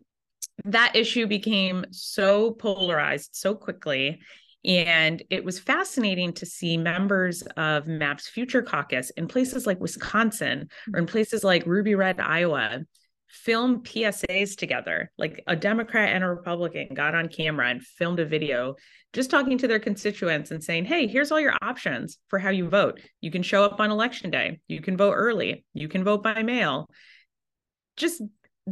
that 0.65 0.97
issue 0.97 1.27
became 1.27 1.85
so 1.91 2.53
polarized 2.53 3.31
so 3.33 3.55
quickly. 3.55 4.21
And 4.65 5.23
it 5.31 5.45
was 5.45 5.61
fascinating 5.61 6.33
to 6.35 6.47
see 6.47 6.77
members 6.77 7.43
of 7.57 7.87
MAP's 7.87 8.29
Future 8.29 8.63
Caucus 8.63 9.11
in 9.11 9.29
places 9.29 9.67
like 9.67 9.81
Wisconsin 9.81 10.69
or 10.93 10.99
in 10.99 11.07
places 11.07 11.45
like 11.45 11.65
Ruby 11.65 11.95
Red, 11.95 12.19
Iowa, 12.19 12.81
film 13.29 13.83
PSAs 13.83 14.57
together. 14.57 15.11
Like 15.19 15.43
a 15.47 15.55
Democrat 15.55 16.15
and 16.15 16.25
a 16.25 16.29
Republican 16.29 16.89
got 16.95 17.15
on 17.15 17.29
camera 17.29 17.69
and 17.69 17.83
filmed 17.83 18.21
a 18.21 18.27
video 18.27 18.77
just 19.13 19.31
talking 19.31 19.59
to 19.59 19.69
their 19.69 19.79
constituents 19.79 20.51
and 20.51 20.63
saying, 20.63 20.85
hey, 20.85 21.07
here's 21.07 21.33
all 21.33 21.41
your 21.41 21.57
options 21.63 22.19
for 22.29 22.39
how 22.39 22.51
you 22.51 22.69
vote. 22.69 23.01
You 23.21 23.31
can 23.31 23.43
show 23.43 23.65
up 23.65 23.81
on 23.81 23.91
election 23.91 24.31
day, 24.31 24.61
you 24.69 24.81
can 24.81 24.97
vote 24.97 25.15
early, 25.15 25.65
you 25.73 25.89
can 25.89 26.05
vote 26.05 26.23
by 26.23 26.43
mail. 26.43 26.89
Just 27.97 28.23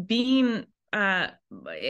being 0.06 0.66
uh, 0.92 1.28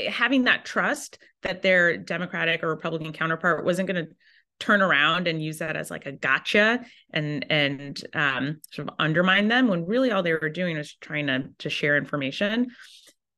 having 0.09 0.45
that 0.45 0.65
trust 0.65 1.19
that 1.43 1.63
their 1.63 1.97
Democratic 1.97 2.63
or 2.63 2.69
Republican 2.69 3.13
counterpart 3.13 3.65
wasn't 3.65 3.89
going 3.89 4.07
to 4.07 4.13
turn 4.59 4.83
around 4.83 5.29
and 5.29 5.43
use 5.43 5.59
that 5.59 5.77
as 5.77 5.91
like 5.91 6.07
a 6.07 6.13
gotcha 6.13 6.81
and 7.13 7.47
and 7.51 8.03
um, 8.15 8.61
sort 8.71 8.89
of 8.89 8.95
undermine 8.99 9.49
them 9.49 9.69
when 9.69 9.87
really 9.87 10.11
all 10.11 10.23
they 10.23 10.33
were 10.33 10.49
doing 10.49 10.77
was 10.77 10.95
trying 11.01 11.27
to 11.27 11.45
to 11.59 11.71
share 11.71 11.97
information. 11.97 12.69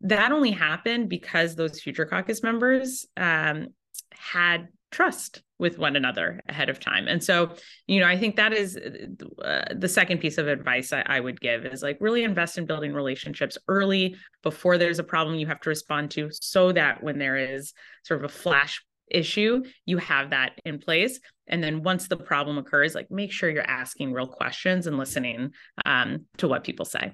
That 0.02 0.30
only 0.30 0.52
happened 0.52 1.08
because 1.08 1.56
those 1.56 1.80
future 1.80 2.06
caucus 2.06 2.42
members 2.42 3.06
um, 3.16 3.68
had 4.12 4.68
trust 4.90 5.42
with 5.58 5.78
one 5.78 5.96
another 5.96 6.40
ahead 6.48 6.70
of 6.70 6.80
time. 6.80 7.08
And 7.08 7.22
so, 7.22 7.50
you 7.86 8.00
know, 8.00 8.06
I 8.06 8.16
think 8.16 8.36
that 8.36 8.52
is 8.52 8.76
uh, 8.76 9.64
the 9.74 9.88
second 9.88 10.18
piece 10.18 10.38
of 10.38 10.46
advice 10.46 10.92
I, 10.92 11.02
I, 11.04 11.20
would 11.20 11.40
give 11.40 11.66
is 11.66 11.82
like 11.82 11.98
really 12.00 12.22
invest 12.22 12.58
in 12.58 12.64
building 12.64 12.94
relationships 12.94 13.58
early 13.66 14.16
before 14.42 14.78
there's 14.78 14.98
a 14.98 15.04
problem 15.04 15.36
you 15.36 15.48
have 15.48 15.60
to 15.60 15.68
respond 15.68 16.12
to 16.12 16.30
so 16.32 16.72
that 16.72 17.02
when 17.02 17.18
there 17.18 17.36
is 17.36 17.74
sort 18.04 18.24
of 18.24 18.30
a 18.30 18.32
flash 18.32 18.82
issue, 19.10 19.62
you 19.86 19.98
have 19.98 20.30
that 20.30 20.52
in 20.64 20.78
place. 20.78 21.20
And 21.46 21.62
then 21.62 21.82
once 21.82 22.08
the 22.08 22.16
problem 22.16 22.58
occurs, 22.58 22.94
like 22.94 23.10
make 23.10 23.32
sure 23.32 23.50
you're 23.50 23.62
asking 23.62 24.12
real 24.12 24.26
questions 24.26 24.86
and 24.86 24.98
listening 24.98 25.52
um, 25.86 26.26
to 26.38 26.48
what 26.48 26.64
people 26.64 26.84
say. 26.84 27.12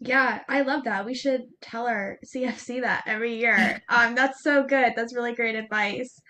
Yeah, 0.00 0.40
I 0.48 0.62
love 0.62 0.84
that. 0.84 1.06
We 1.06 1.14
should 1.14 1.42
tell 1.60 1.86
our 1.86 2.18
CFC 2.26 2.80
that 2.80 3.04
every 3.06 3.36
year. 3.36 3.80
um, 3.88 4.14
that's 4.14 4.42
so 4.42 4.64
good. 4.64 4.92
That's 4.96 5.14
really 5.14 5.34
great 5.34 5.54
advice. 5.54 6.20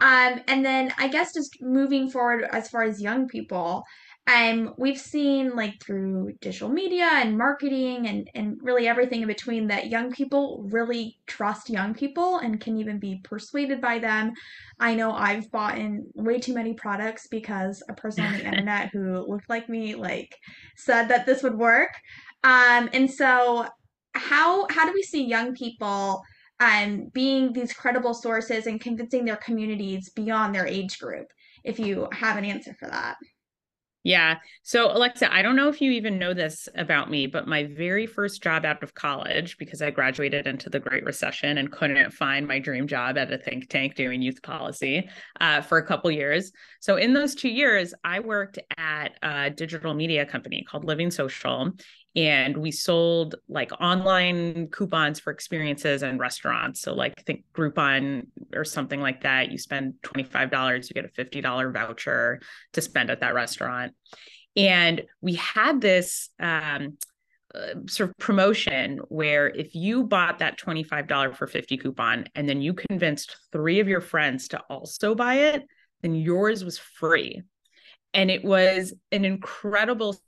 Um, 0.00 0.40
and 0.48 0.64
then 0.64 0.92
I 0.98 1.06
guess 1.06 1.32
just 1.32 1.58
moving 1.60 2.10
forward 2.10 2.44
as 2.50 2.68
far 2.68 2.82
as 2.82 3.00
young 3.00 3.28
people, 3.28 3.84
um, 4.28 4.74
we've 4.78 4.98
seen 4.98 5.56
like 5.56 5.82
through 5.82 6.32
digital 6.40 6.68
media 6.68 7.08
and 7.12 7.36
marketing 7.36 8.06
and, 8.06 8.30
and 8.36 8.56
really 8.62 8.86
everything 8.86 9.22
in 9.22 9.26
between 9.26 9.66
that 9.66 9.88
young 9.88 10.12
people 10.12 10.68
really 10.70 11.18
trust 11.26 11.68
young 11.68 11.92
people 11.92 12.38
and 12.38 12.60
can 12.60 12.78
even 12.78 13.00
be 13.00 13.20
persuaded 13.24 13.80
by 13.80 13.98
them. 13.98 14.32
I 14.78 14.94
know 14.94 15.10
I've 15.12 15.50
bought 15.50 15.76
in 15.76 16.06
way 16.14 16.38
too 16.38 16.54
many 16.54 16.72
products 16.74 17.26
because 17.26 17.82
a 17.88 17.94
person 17.94 18.24
on 18.24 18.34
the 18.34 18.44
internet 18.46 18.90
who 18.92 19.26
looked 19.28 19.50
like 19.50 19.68
me 19.68 19.96
like 19.96 20.36
said 20.76 21.08
that 21.08 21.26
this 21.26 21.42
would 21.42 21.58
work. 21.58 21.90
Um, 22.44 22.90
and 22.92 23.10
so 23.10 23.66
how 24.14 24.66
how 24.70 24.86
do 24.86 24.92
we 24.92 25.02
see 25.02 25.24
young 25.24 25.54
people 25.54 26.22
um, 26.60 27.08
being 27.12 27.52
these 27.52 27.72
credible 27.72 28.14
sources 28.14 28.68
and 28.68 28.80
convincing 28.80 29.24
their 29.24 29.36
communities 29.36 30.10
beyond 30.10 30.54
their 30.54 30.66
age 30.66 31.00
group 31.00 31.26
if 31.64 31.80
you 31.80 32.08
have 32.12 32.36
an 32.36 32.44
answer 32.44 32.76
for 32.78 32.88
that 32.88 33.16
yeah. 34.04 34.38
So, 34.62 34.90
Alexa, 34.90 35.32
I 35.32 35.42
don't 35.42 35.54
know 35.54 35.68
if 35.68 35.80
you 35.80 35.92
even 35.92 36.18
know 36.18 36.34
this 36.34 36.68
about 36.74 37.08
me, 37.08 37.28
but 37.28 37.46
my 37.46 37.64
very 37.64 38.06
first 38.06 38.42
job 38.42 38.64
out 38.64 38.82
of 38.82 38.94
college, 38.94 39.56
because 39.58 39.80
I 39.80 39.90
graduated 39.90 40.48
into 40.48 40.68
the 40.68 40.80
Great 40.80 41.04
Recession 41.04 41.58
and 41.58 41.70
couldn't 41.70 42.10
find 42.12 42.48
my 42.48 42.58
dream 42.58 42.88
job 42.88 43.16
at 43.16 43.32
a 43.32 43.38
think 43.38 43.68
tank 43.68 43.94
doing 43.94 44.20
youth 44.20 44.42
policy 44.42 45.08
uh, 45.40 45.60
for 45.60 45.78
a 45.78 45.86
couple 45.86 46.10
years. 46.10 46.50
So, 46.80 46.96
in 46.96 47.14
those 47.14 47.36
two 47.36 47.48
years, 47.48 47.94
I 48.02 48.18
worked 48.20 48.58
at 48.76 49.12
a 49.22 49.50
digital 49.50 49.94
media 49.94 50.26
company 50.26 50.64
called 50.68 50.84
Living 50.84 51.12
Social, 51.12 51.70
and 52.14 52.56
we 52.56 52.70
sold 52.70 53.36
like 53.48 53.72
online 53.80 54.68
coupons 54.68 55.18
for 55.18 55.32
experiences 55.32 56.02
and 56.02 56.20
restaurants. 56.20 56.80
So 56.82 56.94
like 56.94 57.24
think 57.24 57.44
Groupon 57.54 58.26
or 58.54 58.64
something 58.64 59.00
like 59.00 59.22
that, 59.22 59.50
you 59.50 59.58
spend 59.58 59.94
$25, 60.02 60.88
you 60.88 60.94
get 60.94 61.06
a 61.06 61.40
$50 61.40 61.72
voucher 61.72 62.40
to 62.74 62.82
spend 62.82 63.10
at 63.10 63.20
that 63.20 63.34
restaurant. 63.34 63.94
And 64.56 65.02
we 65.22 65.34
had 65.36 65.80
this 65.80 66.28
um, 66.38 66.98
uh, 67.54 67.74
sort 67.86 68.10
of 68.10 68.18
promotion 68.18 68.98
where 69.08 69.48
if 69.48 69.74
you 69.74 70.04
bought 70.04 70.40
that 70.40 70.58
$25 70.58 71.34
for 71.34 71.46
50 71.46 71.78
coupon 71.78 72.26
and 72.34 72.46
then 72.46 72.60
you 72.60 72.74
convinced 72.74 73.36
three 73.52 73.80
of 73.80 73.88
your 73.88 74.02
friends 74.02 74.48
to 74.48 74.60
also 74.68 75.14
buy 75.14 75.34
it, 75.34 75.62
then 76.02 76.14
yours 76.14 76.62
was 76.62 76.78
free. 76.78 77.42
And 78.12 78.30
it 78.30 78.44
was 78.44 78.92
an 79.10 79.24
incredible 79.24 80.20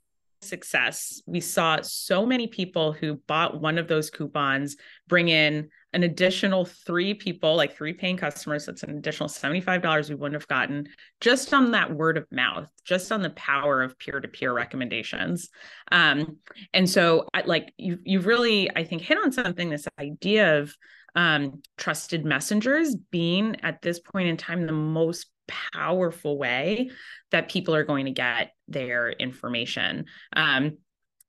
success. 0.45 1.21
We 1.25 1.39
saw 1.39 1.81
so 1.81 2.25
many 2.25 2.47
people 2.47 2.93
who 2.93 3.15
bought 3.27 3.61
one 3.61 3.77
of 3.77 3.87
those 3.87 4.09
coupons 4.09 4.77
bring 5.07 5.29
in 5.29 5.69
an 5.93 6.03
additional 6.03 6.65
three 6.65 7.13
people, 7.13 7.55
like 7.55 7.75
three 7.75 7.93
paying 7.93 8.17
customers. 8.17 8.65
That's 8.65 8.83
an 8.83 8.97
additional 8.97 9.29
$75 9.29 10.09
we 10.09 10.15
wouldn't 10.15 10.39
have 10.39 10.47
gotten 10.47 10.87
just 11.21 11.53
on 11.53 11.71
that 11.71 11.93
word 11.93 12.17
of 12.17 12.25
mouth, 12.31 12.67
just 12.83 13.11
on 13.11 13.21
the 13.21 13.29
power 13.31 13.81
of 13.81 13.97
peer 13.97 14.19
to 14.19 14.27
peer 14.27 14.53
recommendations. 14.53 15.49
Um, 15.91 16.37
and 16.73 16.89
so, 16.89 17.27
I, 17.33 17.43
like, 17.45 17.73
you, 17.77 17.99
you've 18.03 18.25
really, 18.25 18.69
I 18.75 18.83
think, 18.83 19.03
hit 19.03 19.17
on 19.17 19.31
something 19.31 19.69
this 19.69 19.87
idea 19.99 20.59
of 20.59 20.75
um, 21.15 21.61
trusted 21.77 22.25
messengers 22.25 22.95
being 22.95 23.55
at 23.63 23.81
this 23.81 23.99
point 23.99 24.27
in 24.27 24.37
time 24.37 24.65
the 24.65 24.73
most 24.73 25.27
powerful 25.47 26.37
way 26.37 26.89
that 27.31 27.49
people 27.49 27.75
are 27.75 27.83
going 27.83 28.05
to 28.05 28.11
get 28.11 28.51
their 28.67 29.11
information. 29.11 30.05
Um, 30.35 30.77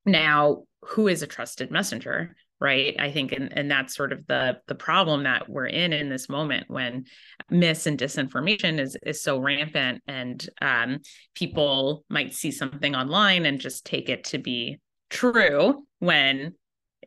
now, 0.05 0.63
who 0.81 1.07
is 1.07 1.21
a 1.21 1.27
trusted 1.27 1.71
messenger? 1.71 2.35
right 2.59 2.95
i 2.99 3.11
think 3.11 3.31
and, 3.31 3.55
and 3.55 3.69
that's 3.69 3.95
sort 3.95 4.11
of 4.11 4.25
the 4.27 4.57
the 4.67 4.75
problem 4.75 5.23
that 5.23 5.47
we're 5.49 5.67
in 5.67 5.93
in 5.93 6.09
this 6.09 6.29
moment 6.29 6.65
when 6.67 7.05
mis 7.49 7.85
and 7.85 7.99
disinformation 7.99 8.79
is 8.79 8.97
is 9.03 9.21
so 9.21 9.39
rampant 9.39 10.01
and 10.07 10.49
um, 10.61 10.97
people 11.35 12.03
might 12.09 12.33
see 12.33 12.51
something 12.51 12.95
online 12.95 13.45
and 13.45 13.59
just 13.59 13.85
take 13.85 14.09
it 14.09 14.23
to 14.23 14.37
be 14.37 14.79
true 15.09 15.85
when 15.99 16.53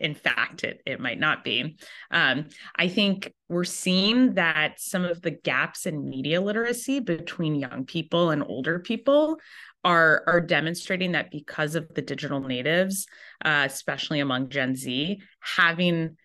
in 0.00 0.14
fact 0.14 0.64
it, 0.64 0.80
it 0.86 1.00
might 1.00 1.20
not 1.20 1.44
be. 1.44 1.76
Um, 2.10 2.46
i 2.76 2.88
think 2.88 3.32
we're 3.48 3.64
seeing 3.64 4.34
that 4.34 4.80
some 4.80 5.04
of 5.04 5.22
the 5.22 5.30
gaps 5.30 5.86
in 5.86 6.08
media 6.08 6.40
literacy 6.40 7.00
between 7.00 7.54
young 7.54 7.84
people 7.84 8.30
and 8.30 8.42
older 8.42 8.78
people 8.78 9.38
are 9.84 10.22
are 10.26 10.40
demonstrating 10.40 11.12
that 11.12 11.30
because 11.30 11.74
of 11.74 11.92
the 11.94 12.02
digital 12.02 12.40
natives 12.40 13.06
uh, 13.44 13.64
especially 13.66 14.20
among 14.20 14.48
gen 14.48 14.74
z 14.74 15.20
having 15.40 16.16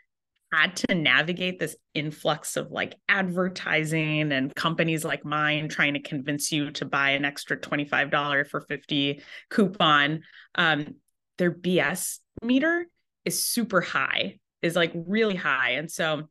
had 0.52 0.76
to 0.76 0.96
navigate 0.96 1.60
this 1.60 1.76
influx 1.94 2.56
of 2.56 2.72
like 2.72 2.96
advertising 3.10 4.32
and 4.32 4.54
companies 4.56 5.04
like 5.04 5.26
mine 5.26 5.68
trying 5.68 5.94
to 5.94 6.00
convince 6.00 6.52
you 6.52 6.72
to 6.72 6.86
buy 6.86 7.12
an 7.12 7.26
extra 7.26 7.58
$25 7.58 8.48
for 8.48 8.62
50 8.62 9.22
coupon 9.50 10.22
um, 10.56 10.96
their 11.38 11.52
BS 11.52 12.20
meter 12.42 12.88
is 13.26 13.44
super 13.44 13.82
high, 13.82 14.40
is 14.62 14.76
like 14.76 14.94
really 14.96 15.36
high. 15.36 15.72
And 15.72 15.92
so, 15.92 16.24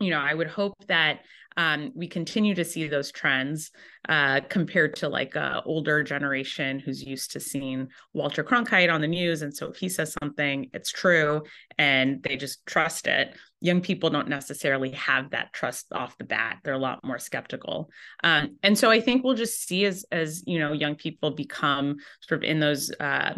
you 0.00 0.10
know, 0.10 0.20
I 0.20 0.34
would 0.34 0.48
hope 0.48 0.74
that 0.88 1.20
um, 1.56 1.92
we 1.94 2.06
continue 2.06 2.54
to 2.54 2.64
see 2.64 2.86
those 2.86 3.10
trends 3.10 3.70
uh, 4.08 4.40
compared 4.48 4.96
to 4.96 5.08
like 5.08 5.34
a 5.36 5.62
older 5.64 6.02
generation 6.02 6.78
who's 6.78 7.02
used 7.02 7.32
to 7.32 7.40
seeing 7.40 7.88
Walter 8.12 8.44
Cronkite 8.44 8.92
on 8.92 9.00
the 9.00 9.06
news, 9.06 9.42
and 9.42 9.56
so 9.56 9.68
if 9.68 9.76
he 9.76 9.88
says 9.88 10.14
something, 10.22 10.68
it's 10.74 10.92
true, 10.92 11.42
and 11.78 12.22
they 12.22 12.36
just 12.36 12.64
trust 12.66 13.06
it. 13.06 13.36
Young 13.60 13.80
people 13.80 14.10
don't 14.10 14.28
necessarily 14.28 14.90
have 14.90 15.30
that 15.30 15.52
trust 15.54 15.86
off 15.92 16.18
the 16.18 16.24
bat; 16.24 16.58
they're 16.62 16.74
a 16.74 16.78
lot 16.78 17.02
more 17.02 17.18
skeptical, 17.18 17.88
um, 18.22 18.58
and 18.62 18.78
so 18.78 18.90
I 18.90 19.00
think 19.00 19.24
we'll 19.24 19.34
just 19.34 19.66
see 19.66 19.86
as 19.86 20.04
as 20.12 20.42
you 20.46 20.58
know 20.58 20.72
young 20.72 20.94
people 20.94 21.30
become 21.30 21.96
sort 22.20 22.44
of 22.44 22.48
in 22.48 22.60
those. 22.60 22.92
Uh, 23.00 23.34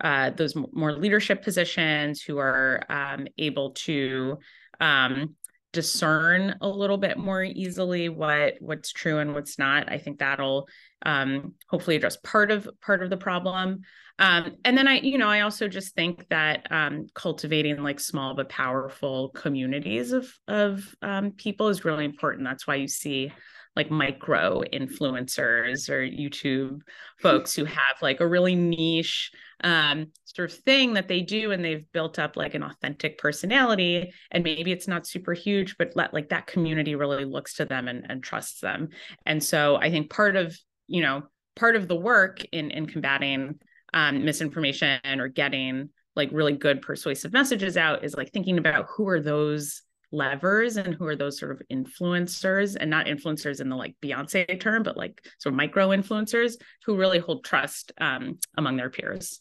uh, 0.00 0.30
those 0.30 0.54
more 0.72 0.92
leadership 0.92 1.42
positions 1.42 2.22
who 2.22 2.38
are 2.38 2.82
um, 2.88 3.26
able 3.38 3.70
to 3.72 4.38
um, 4.80 5.36
discern 5.72 6.56
a 6.60 6.68
little 6.68 6.98
bit 6.98 7.16
more 7.16 7.44
easily 7.44 8.08
what 8.08 8.54
what's 8.60 8.92
true 8.92 9.18
and 9.18 9.34
what's 9.34 9.58
not. 9.58 9.90
I 9.90 9.98
think 9.98 10.18
that'll 10.18 10.68
um, 11.04 11.54
hopefully 11.68 11.96
address 11.96 12.16
part 12.16 12.50
of 12.50 12.68
part 12.80 13.02
of 13.02 13.10
the 13.10 13.16
problem. 13.16 13.80
Um, 14.18 14.56
and 14.66 14.76
then 14.76 14.86
i 14.86 14.98
you 14.98 15.16
know 15.16 15.28
i 15.28 15.40
also 15.40 15.66
just 15.66 15.94
think 15.94 16.28
that 16.28 16.66
um, 16.70 17.06
cultivating 17.14 17.82
like 17.82 17.98
small 17.98 18.34
but 18.34 18.50
powerful 18.50 19.30
communities 19.30 20.12
of 20.12 20.30
of 20.46 20.94
um, 21.00 21.32
people 21.32 21.68
is 21.68 21.84
really 21.84 22.04
important. 22.04 22.44
That's 22.44 22.66
why 22.66 22.74
you 22.74 22.88
see 22.88 23.32
like 23.80 23.90
micro 23.90 24.62
influencers 24.74 25.88
or 25.88 26.02
YouTube 26.02 26.80
folks 27.18 27.54
who 27.54 27.64
have 27.64 27.96
like 28.02 28.20
a 28.20 28.26
really 28.26 28.54
niche 28.54 29.30
um, 29.64 30.08
sort 30.24 30.52
of 30.52 30.58
thing 30.58 30.92
that 30.94 31.08
they 31.08 31.22
do 31.22 31.50
and 31.50 31.64
they've 31.64 31.90
built 31.92 32.18
up 32.18 32.36
like 32.36 32.54
an 32.54 32.62
authentic 32.62 33.16
personality 33.16 34.12
and 34.30 34.44
maybe 34.44 34.70
it's 34.70 34.86
not 34.86 35.06
super 35.06 35.32
huge 35.32 35.78
but 35.78 35.92
let 35.94 36.12
like 36.12 36.28
that 36.28 36.46
community 36.46 36.94
really 36.94 37.24
looks 37.24 37.54
to 37.54 37.64
them 37.64 37.88
and, 37.88 38.04
and 38.10 38.22
trusts 38.22 38.60
them. 38.60 38.90
And 39.24 39.42
so 39.42 39.76
i 39.76 39.90
think 39.90 40.10
part 40.10 40.36
of 40.36 40.54
you 40.86 41.00
know 41.00 41.22
part 41.56 41.74
of 41.74 41.88
the 41.88 41.96
work 41.96 42.44
in 42.52 42.70
in 42.70 42.84
combating 42.84 43.58
um, 43.94 44.24
misinformation 44.24 45.00
or 45.20 45.28
getting 45.28 45.88
like 46.16 46.28
really 46.32 46.52
good 46.52 46.82
persuasive 46.82 47.32
messages 47.32 47.78
out 47.78 48.04
is 48.04 48.14
like 48.14 48.30
thinking 48.30 48.58
about 48.58 48.86
who 48.94 49.08
are 49.08 49.20
those 49.20 49.82
levers 50.12 50.76
and 50.76 50.94
who 50.94 51.06
are 51.06 51.16
those 51.16 51.38
sort 51.38 51.52
of 51.52 51.62
influencers 51.72 52.76
and 52.78 52.90
not 52.90 53.06
influencers 53.06 53.60
in 53.60 53.68
the 53.68 53.76
like 53.76 53.94
Beyonce 54.02 54.58
term, 54.60 54.82
but 54.82 54.96
like 54.96 55.24
sort 55.38 55.52
of 55.52 55.56
micro 55.56 55.88
influencers 55.88 56.54
who 56.84 56.96
really 56.96 57.18
hold 57.18 57.44
trust 57.44 57.92
um, 58.00 58.38
among 58.56 58.76
their 58.76 58.90
peers. 58.90 59.40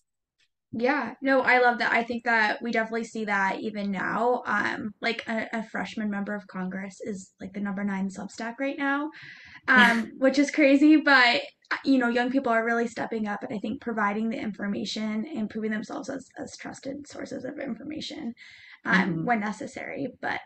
Yeah, 0.72 1.16
no, 1.22 1.42
I 1.42 1.60
love 1.60 1.80
that. 1.80 1.92
I 1.92 2.04
think 2.04 2.26
that 2.26 2.62
we 2.62 2.72
definitely 2.72 3.06
see 3.06 3.26
that 3.26 3.60
even 3.60 3.90
now. 3.92 4.44
Um, 4.46 4.94
like 5.02 5.24
a, 5.28 5.48
a 5.52 5.64
freshman 5.64 6.12
member 6.12 6.36
of 6.36 6.46
Congress 6.46 7.02
is 7.02 7.32
like 7.42 7.54
the 7.54 7.60
number 7.60 7.84
nine 7.84 8.10
Substack 8.10 8.56
right 8.60 8.78
now, 8.78 9.10
um, 9.68 10.12
which 10.20 10.38
is 10.38 10.52
crazy. 10.52 10.98
But 10.98 11.42
you 11.84 11.98
know, 11.98 12.10
young 12.10 12.30
people 12.30 12.52
are 12.52 12.64
really 12.64 12.88
stepping 12.88 13.28
up, 13.28 13.42
and 13.42 13.56
I 13.56 13.60
think 13.60 13.82
providing 13.82 14.30
the 14.30 14.40
information 14.40 15.26
and 15.36 15.50
proving 15.50 15.72
themselves 15.72 16.08
as 16.08 16.28
as 16.38 16.56
trusted 16.56 17.08
sources 17.08 17.46
of 17.46 17.58
information 17.58 18.36
um, 18.86 19.10
mm-hmm. 19.10 19.26
when 19.26 19.40
necessary. 19.40 20.10
But 20.22 20.40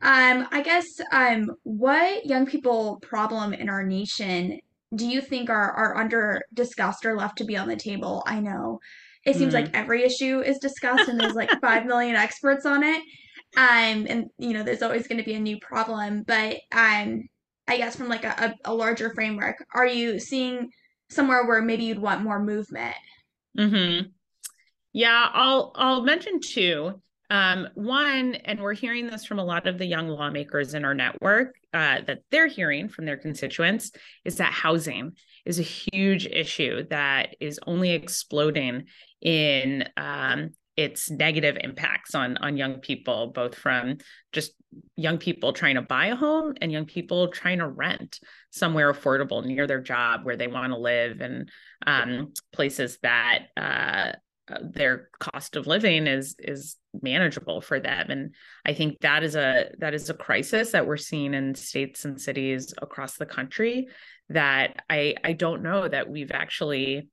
um, 0.00 0.46
I 0.50 0.62
guess 0.62 0.86
um, 1.12 1.50
what 1.64 2.24
young 2.26 2.46
people 2.46 2.98
problem 3.02 3.52
in 3.52 3.68
our 3.68 3.84
nation 3.84 4.60
do 4.94 5.06
you 5.06 5.20
think 5.20 5.50
are 5.50 5.72
are 5.72 5.96
under 5.98 6.42
discussed 6.54 7.04
or 7.04 7.16
left 7.16 7.38
to 7.38 7.44
be 7.44 7.56
on 7.56 7.68
the 7.68 7.76
table? 7.76 8.22
I 8.26 8.40
know 8.40 8.80
it 9.24 9.36
seems 9.36 9.52
mm. 9.52 9.64
like 9.64 9.74
every 9.74 10.04
issue 10.04 10.40
is 10.40 10.58
discussed 10.58 11.08
and 11.08 11.20
there's 11.20 11.34
like 11.34 11.50
five 11.60 11.84
million 11.86 12.16
experts 12.16 12.64
on 12.64 12.82
it. 12.82 13.02
Um, 13.56 14.06
and 14.08 14.26
you 14.38 14.54
know, 14.54 14.62
there's 14.62 14.82
always 14.82 15.06
going 15.06 15.18
to 15.18 15.24
be 15.24 15.34
a 15.34 15.40
new 15.40 15.58
problem. 15.58 16.22
But 16.26 16.58
um, 16.72 17.24
I 17.66 17.76
guess 17.76 17.96
from 17.96 18.08
like 18.08 18.24
a, 18.24 18.54
a, 18.64 18.74
larger 18.74 19.12
framework, 19.14 19.64
are 19.74 19.86
you 19.86 20.18
seeing 20.18 20.70
somewhere 21.10 21.46
where 21.46 21.60
maybe 21.60 21.84
you'd 21.84 21.98
want 21.98 22.22
more 22.22 22.42
movement? 22.42 22.96
Hmm. 23.56 23.98
Yeah, 24.92 25.28
I'll 25.32 25.72
I'll 25.74 26.02
mention 26.02 26.40
two. 26.40 27.00
Um, 27.30 27.68
one, 27.74 28.36
and 28.36 28.60
we're 28.60 28.74
hearing 28.74 29.06
this 29.06 29.24
from 29.26 29.38
a 29.38 29.44
lot 29.44 29.66
of 29.66 29.78
the 29.78 29.84
young 29.84 30.08
lawmakers 30.08 30.74
in 30.74 30.84
our 30.84 30.94
network 30.94 31.56
uh, 31.74 32.00
that 32.06 32.20
they're 32.30 32.46
hearing 32.46 32.88
from 32.88 33.04
their 33.04 33.18
constituents, 33.18 33.92
is 34.24 34.36
that 34.36 34.52
housing 34.52 35.12
is 35.44 35.58
a 35.58 35.62
huge 35.62 36.26
issue 36.26 36.84
that 36.88 37.36
is 37.40 37.60
only 37.66 37.90
exploding 37.90 38.86
in 39.20 39.84
um, 39.96 40.50
its 40.76 41.10
negative 41.10 41.58
impacts 41.60 42.14
on 42.14 42.36
on 42.38 42.56
young 42.56 42.76
people, 42.80 43.32
both 43.34 43.54
from 43.54 43.98
just 44.32 44.52
young 44.96 45.18
people 45.18 45.52
trying 45.52 45.74
to 45.74 45.82
buy 45.82 46.06
a 46.06 46.16
home 46.16 46.54
and 46.60 46.70
young 46.70 46.86
people 46.86 47.28
trying 47.28 47.58
to 47.58 47.66
rent 47.66 48.20
somewhere 48.50 48.92
affordable 48.92 49.44
near 49.44 49.66
their 49.66 49.80
job 49.80 50.24
where 50.24 50.36
they 50.36 50.46
want 50.46 50.72
to 50.72 50.78
live 50.78 51.20
and 51.20 51.50
um, 51.86 52.32
places 52.52 52.98
that 53.02 53.46
uh, 53.56 54.12
their 54.62 55.08
cost 55.18 55.56
of 55.56 55.66
living 55.66 56.06
is 56.06 56.36
is 56.38 56.76
manageable 57.02 57.60
for 57.60 57.80
them. 57.80 58.10
And 58.10 58.34
i 58.64 58.74
think 58.74 59.00
that 59.00 59.22
is 59.22 59.36
a 59.36 59.70
that 59.78 59.94
is 59.94 60.10
a 60.10 60.14
crisis 60.14 60.72
that 60.72 60.86
we're 60.86 60.96
seeing 60.96 61.34
in 61.34 61.54
states 61.54 62.04
and 62.04 62.20
cities 62.20 62.74
across 62.80 63.16
the 63.16 63.26
country 63.26 63.88
that 64.28 64.84
i 64.90 65.14
i 65.24 65.32
don't 65.32 65.62
know 65.62 65.88
that 65.88 66.10
we've 66.10 66.32
actually 66.32 67.08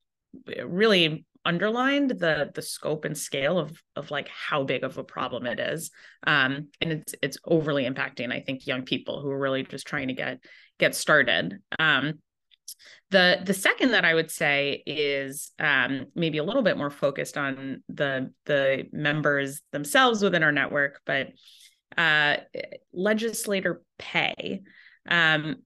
really 0.65 1.25
underlined 1.45 2.09
the 2.09 2.49
the 2.53 2.61
scope 2.61 3.05
and 3.05 3.17
scale 3.17 3.59
of 3.59 3.79
of 3.95 4.09
like 4.09 4.27
how 4.29 4.63
big 4.63 4.83
of 4.83 4.97
a 4.97 5.03
problem 5.03 5.45
it 5.45 5.59
is. 5.59 5.91
Um 6.25 6.69
and 6.81 6.91
it's 6.91 7.15
it's 7.21 7.37
overly 7.45 7.85
impacting 7.85 8.31
i 8.33 8.41
think 8.41 8.65
young 8.65 8.83
people 8.83 9.21
who 9.21 9.29
are 9.29 9.39
really 9.39 9.63
just 9.63 9.87
trying 9.87 10.07
to 10.07 10.13
get 10.13 10.39
get 10.79 10.95
started. 10.95 11.59
Um 11.77 12.19
the 13.11 13.39
the 13.43 13.53
second 13.53 13.91
that 13.91 14.05
I 14.05 14.13
would 14.13 14.31
say 14.31 14.83
is 14.85 15.51
um, 15.59 16.07
maybe 16.15 16.39
a 16.39 16.43
little 16.43 16.63
bit 16.63 16.77
more 16.77 16.89
focused 16.89 17.37
on 17.37 17.83
the 17.89 18.31
the 18.45 18.87
members 18.91 19.61
themselves 19.71 20.21
within 20.21 20.43
our 20.43 20.51
network, 20.51 21.01
but 21.05 21.29
uh, 21.97 22.37
legislator 22.93 23.81
pay. 23.97 24.61
Um, 25.07 25.57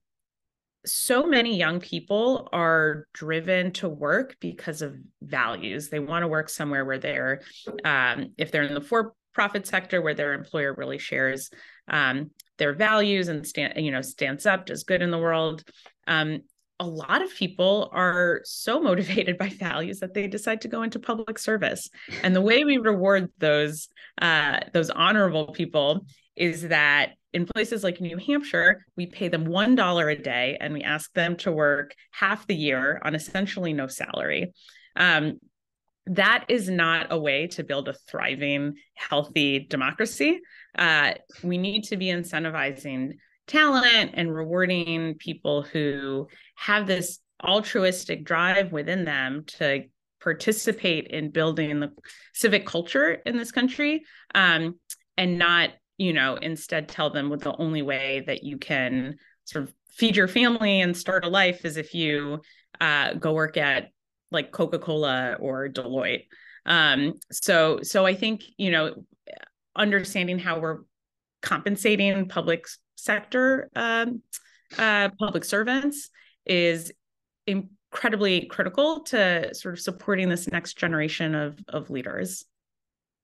so 0.86 1.26
many 1.26 1.56
young 1.56 1.80
people 1.80 2.48
are 2.52 3.06
driven 3.12 3.72
to 3.72 3.88
work 3.88 4.36
because 4.40 4.80
of 4.80 4.96
values. 5.22 5.88
They 5.88 5.98
want 5.98 6.22
to 6.22 6.28
work 6.28 6.48
somewhere 6.48 6.84
where 6.84 6.98
they're, 6.98 7.42
um, 7.84 8.32
if 8.38 8.50
they're 8.50 8.62
in 8.62 8.74
the 8.74 8.80
for-profit 8.80 9.66
sector, 9.66 10.00
where 10.00 10.14
their 10.14 10.32
employer 10.32 10.74
really 10.74 10.98
shares 10.98 11.50
um, 11.88 12.30
their 12.56 12.72
values 12.72 13.28
and 13.28 13.46
stand, 13.46 13.74
you 13.76 13.90
know, 13.90 14.00
stands 14.00 14.46
up, 14.46 14.66
does 14.66 14.84
good 14.84 15.02
in 15.02 15.10
the 15.10 15.18
world. 15.18 15.62
Um, 16.06 16.40
a 16.80 16.86
lot 16.86 17.22
of 17.22 17.32
people 17.34 17.90
are 17.92 18.40
so 18.44 18.80
motivated 18.80 19.38
by 19.38 19.50
values 19.50 20.00
that 20.00 20.14
they 20.14 20.26
decide 20.26 20.62
to 20.62 20.68
go 20.68 20.82
into 20.82 20.98
public 20.98 21.38
service. 21.38 21.88
And 22.22 22.34
the 22.34 22.40
way 22.40 22.64
we 22.64 22.78
reward 22.78 23.30
those 23.38 23.88
uh, 24.20 24.60
those 24.72 24.90
honorable 24.90 25.52
people 25.52 26.06
is 26.34 26.68
that 26.68 27.12
in 27.32 27.46
places 27.46 27.84
like 27.84 28.00
new 28.00 28.16
hampshire 28.16 28.84
we 28.96 29.06
pay 29.06 29.28
them 29.28 29.44
one 29.44 29.76
dollar 29.76 30.08
a 30.08 30.20
day 30.20 30.56
and 30.60 30.72
we 30.72 30.82
ask 30.82 31.12
them 31.12 31.36
to 31.36 31.52
work 31.52 31.94
half 32.10 32.46
the 32.46 32.56
year 32.56 33.00
on 33.04 33.14
essentially 33.14 33.72
no 33.72 33.86
salary. 33.86 34.52
Um, 34.96 35.38
that 36.06 36.46
is 36.48 36.68
not 36.68 37.08
a 37.10 37.18
way 37.18 37.46
to 37.48 37.62
build 37.62 37.88
a 37.88 37.92
thriving 37.92 38.74
healthy 38.94 39.60
democracy. 39.60 40.40
Uh, 40.76 41.12
we 41.44 41.58
need 41.58 41.84
to 41.84 41.96
be 41.96 42.06
incentivizing 42.06 43.12
talent 43.46 44.12
and 44.14 44.34
rewarding 44.34 45.14
people 45.14 45.62
who 45.62 46.28
have 46.56 46.86
this 46.86 47.18
altruistic 47.42 48.24
drive 48.24 48.72
within 48.72 49.04
them 49.04 49.44
to 49.46 49.84
participate 50.20 51.06
in 51.08 51.30
building 51.30 51.80
the 51.80 51.90
civic 52.34 52.66
culture 52.66 53.14
in 53.24 53.36
this 53.36 53.50
country 53.50 54.04
um, 54.34 54.78
and 55.16 55.38
not 55.38 55.70
you 55.96 56.12
know 56.12 56.36
instead 56.36 56.88
tell 56.88 57.10
them 57.10 57.30
with 57.30 57.40
the 57.40 57.56
only 57.56 57.82
way 57.82 58.22
that 58.26 58.42
you 58.42 58.58
can 58.58 59.16
sort 59.44 59.64
of 59.64 59.72
feed 59.88 60.16
your 60.16 60.28
family 60.28 60.80
and 60.80 60.96
start 60.96 61.24
a 61.24 61.28
life 61.28 61.64
is 61.64 61.76
if 61.76 61.94
you 61.94 62.40
uh, 62.80 63.14
go 63.14 63.32
work 63.32 63.56
at 63.56 63.88
like 64.30 64.52
coca-cola 64.52 65.36
or 65.40 65.68
deloitte. 65.68 66.26
Um, 66.66 67.14
so 67.32 67.80
so 67.82 68.04
i 68.04 68.14
think 68.14 68.42
you 68.58 68.70
know 68.70 68.94
understanding 69.74 70.38
how 70.38 70.60
we're 70.60 70.80
compensating 71.40 72.28
public 72.28 72.66
sector 73.04 73.70
um, 73.74 74.22
uh, 74.78 75.08
public 75.18 75.44
servants 75.44 76.10
is 76.46 76.92
incredibly 77.46 78.46
critical 78.46 79.00
to 79.04 79.54
sort 79.54 79.74
of 79.74 79.80
supporting 79.80 80.28
this 80.28 80.50
next 80.50 80.78
generation 80.78 81.34
of 81.34 81.58
of 81.68 81.90
leaders. 81.90 82.44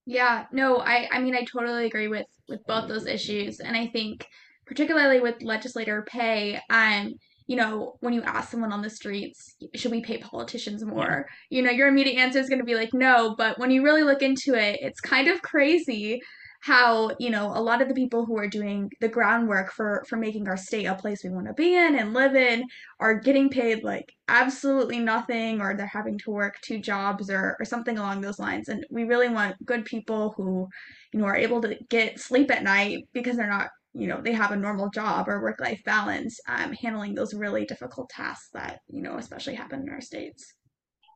Yeah, 0.07 0.47
no, 0.53 0.79
I 0.79 1.09
I 1.11 1.21
mean 1.21 1.35
I 1.35 1.45
totally 1.45 1.87
agree 1.87 2.09
with 2.09 2.27
with 2.49 2.61
both 2.67 2.89
those 2.89 3.07
issues, 3.07 3.61
and 3.61 3.77
I 3.77 3.87
think 3.89 4.27
particularly 4.67 5.21
with 5.21 5.43
legislator 5.43 6.05
pay, 6.09 6.61
um, 6.71 7.15
you 7.47 7.57
know, 7.57 7.97
when 8.01 8.13
you 8.13 8.23
ask 8.23 8.51
someone 8.51 8.73
on 8.73 8.83
the 8.83 8.91
streets, 8.91 9.55
should 9.75 9.93
we 9.93 10.01
pay 10.01 10.19
politicians 10.19 10.85
more? 10.85 11.27
Yeah. 11.51 11.57
You 11.57 11.65
know, 11.65 11.71
your 11.71 11.87
immediate 11.87 12.19
answer 12.19 12.41
is 12.41 12.49
going 12.49 12.59
to 12.59 12.65
be 12.65 12.75
like, 12.75 12.93
no. 12.93 13.37
But 13.39 13.59
when 13.59 13.71
you 13.71 13.85
really 13.85 14.03
look 14.03 14.23
into 14.23 14.55
it, 14.55 14.81
it's 14.83 15.01
kind 15.01 15.29
of 15.29 15.43
crazy 15.43 16.21
how 16.67 17.11
you 17.21 17.31
know 17.31 17.53
a 17.55 17.63
lot 17.63 17.81
of 17.81 17.87
the 17.87 17.95
people 17.95 18.27
who 18.27 18.37
are 18.37 18.49
doing 18.49 18.91
the 19.01 19.09
groundwork 19.09 19.71
for 19.73 20.05
for 20.09 20.17
making 20.17 20.49
our 20.49 20.57
state 20.57 20.85
a 20.87 20.97
place 20.97 21.23
we 21.23 21.31
want 21.31 21.47
to 21.47 21.53
be 21.53 21.77
in 21.77 21.97
and 21.97 22.13
live 22.13 22.35
in 22.35 22.65
are 22.99 23.15
getting 23.15 23.49
paid 23.49 23.85
like 23.85 24.13
absolutely 24.27 24.99
nothing 24.99 25.61
or 25.61 25.77
they're 25.77 25.87
having 25.87 26.19
to 26.19 26.33
work 26.33 26.57
two 26.63 26.81
jobs 26.81 27.31
or 27.31 27.57
or 27.61 27.65
something 27.65 27.99
along 27.99 28.21
those 28.21 28.41
lines. 28.41 28.69
And 28.69 28.85
we 28.91 29.05
really 29.05 29.29
want 29.29 29.65
good 29.65 29.85
people 29.85 30.35
who 30.37 30.67
you 31.13 31.21
know 31.21 31.27
are 31.27 31.37
able 31.37 31.61
to 31.63 31.77
get 31.89 32.19
sleep 32.19 32.51
at 32.51 32.65
night 32.65 33.05
because 33.13 33.37
they're 33.37 33.49
not 33.49 33.69
you 33.95 34.09
know 34.09 34.21
they 34.21 34.33
have 34.33 34.51
a 34.51 34.57
normal 34.57 34.91
job 34.91 35.29
or 35.29 35.41
work 35.41 35.61
life 35.61 35.81
balance 35.85 36.41
um, 36.49 36.73
handling 36.73 37.15
those 37.15 37.33
really 37.33 37.65
difficult 37.65 38.09
tasks 38.11 38.49
that 38.55 38.81
you 38.89 39.03
know 39.03 39.19
especially 39.19 39.55
happen 39.55 39.83
in 39.83 39.89
our 39.89 40.01
states 40.01 40.55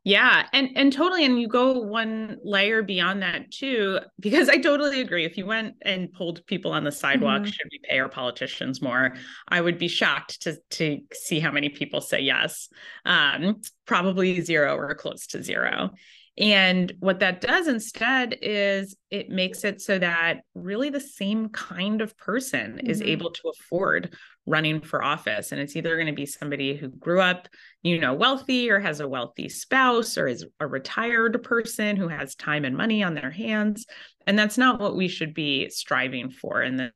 yeah, 0.03 0.47
and 0.51 0.69
and 0.75 0.91
totally 0.91 1.25
and 1.25 1.39
you 1.39 1.47
go 1.47 1.79
one 1.79 2.37
layer 2.43 2.81
beyond 2.81 3.21
that 3.21 3.51
too 3.51 3.99
because 4.19 4.49
I 4.49 4.57
totally 4.57 4.99
agree 4.99 5.25
if 5.25 5.37
you 5.37 5.45
went 5.45 5.75
and 5.83 6.11
pulled 6.11 6.43
people 6.47 6.71
on 6.71 6.83
the 6.83 6.91
sidewalk 6.91 7.41
mm-hmm. 7.41 7.51
should 7.51 7.67
we 7.71 7.79
pay 7.87 7.99
our 7.99 8.09
politicians 8.09 8.81
more 8.81 9.13
I 9.47 9.61
would 9.61 9.77
be 9.77 9.87
shocked 9.87 10.41
to 10.41 10.57
to 10.71 10.99
see 11.13 11.39
how 11.39 11.51
many 11.51 11.69
people 11.69 12.01
say 12.01 12.21
yes. 12.21 12.67
Um 13.05 13.61
probably 13.85 14.41
zero 14.41 14.75
or 14.75 14.95
close 14.95 15.27
to 15.27 15.43
zero. 15.43 15.91
And 16.37 16.93
what 16.99 17.19
that 17.19 17.41
does 17.41 17.67
instead 17.67 18.37
is 18.41 18.95
it 19.09 19.29
makes 19.29 19.65
it 19.65 19.81
so 19.81 19.99
that 19.99 20.41
really 20.55 20.89
the 20.89 21.01
same 21.01 21.49
kind 21.49 22.01
of 22.01 22.17
person 22.17 22.73
mm-hmm. 22.77 22.89
is 22.89 23.01
able 23.01 23.31
to 23.31 23.49
afford 23.49 24.15
running 24.45 24.81
for 24.81 25.03
office. 25.03 25.51
And 25.51 25.59
it's 25.59 25.75
either 25.75 25.95
going 25.95 26.07
to 26.07 26.13
be 26.13 26.25
somebody 26.25 26.75
who 26.75 26.87
grew 26.87 27.19
up, 27.19 27.47
you 27.83 27.99
know, 27.99 28.13
wealthy 28.13 28.71
or 28.71 28.79
has 28.79 29.01
a 29.01 29.07
wealthy 29.07 29.49
spouse 29.49 30.17
or 30.17 30.27
is 30.27 30.45
a 30.59 30.67
retired 30.67 31.43
person 31.43 31.97
who 31.97 32.07
has 32.07 32.35
time 32.35 32.65
and 32.65 32.77
money 32.77 33.03
on 33.03 33.13
their 33.13 33.31
hands. 33.31 33.85
And 34.25 34.39
that's 34.39 34.57
not 34.57 34.79
what 34.79 34.95
we 34.95 35.09
should 35.09 35.33
be 35.33 35.69
striving 35.69 36.29
for 36.29 36.63
in 36.63 36.77
the 36.77 36.91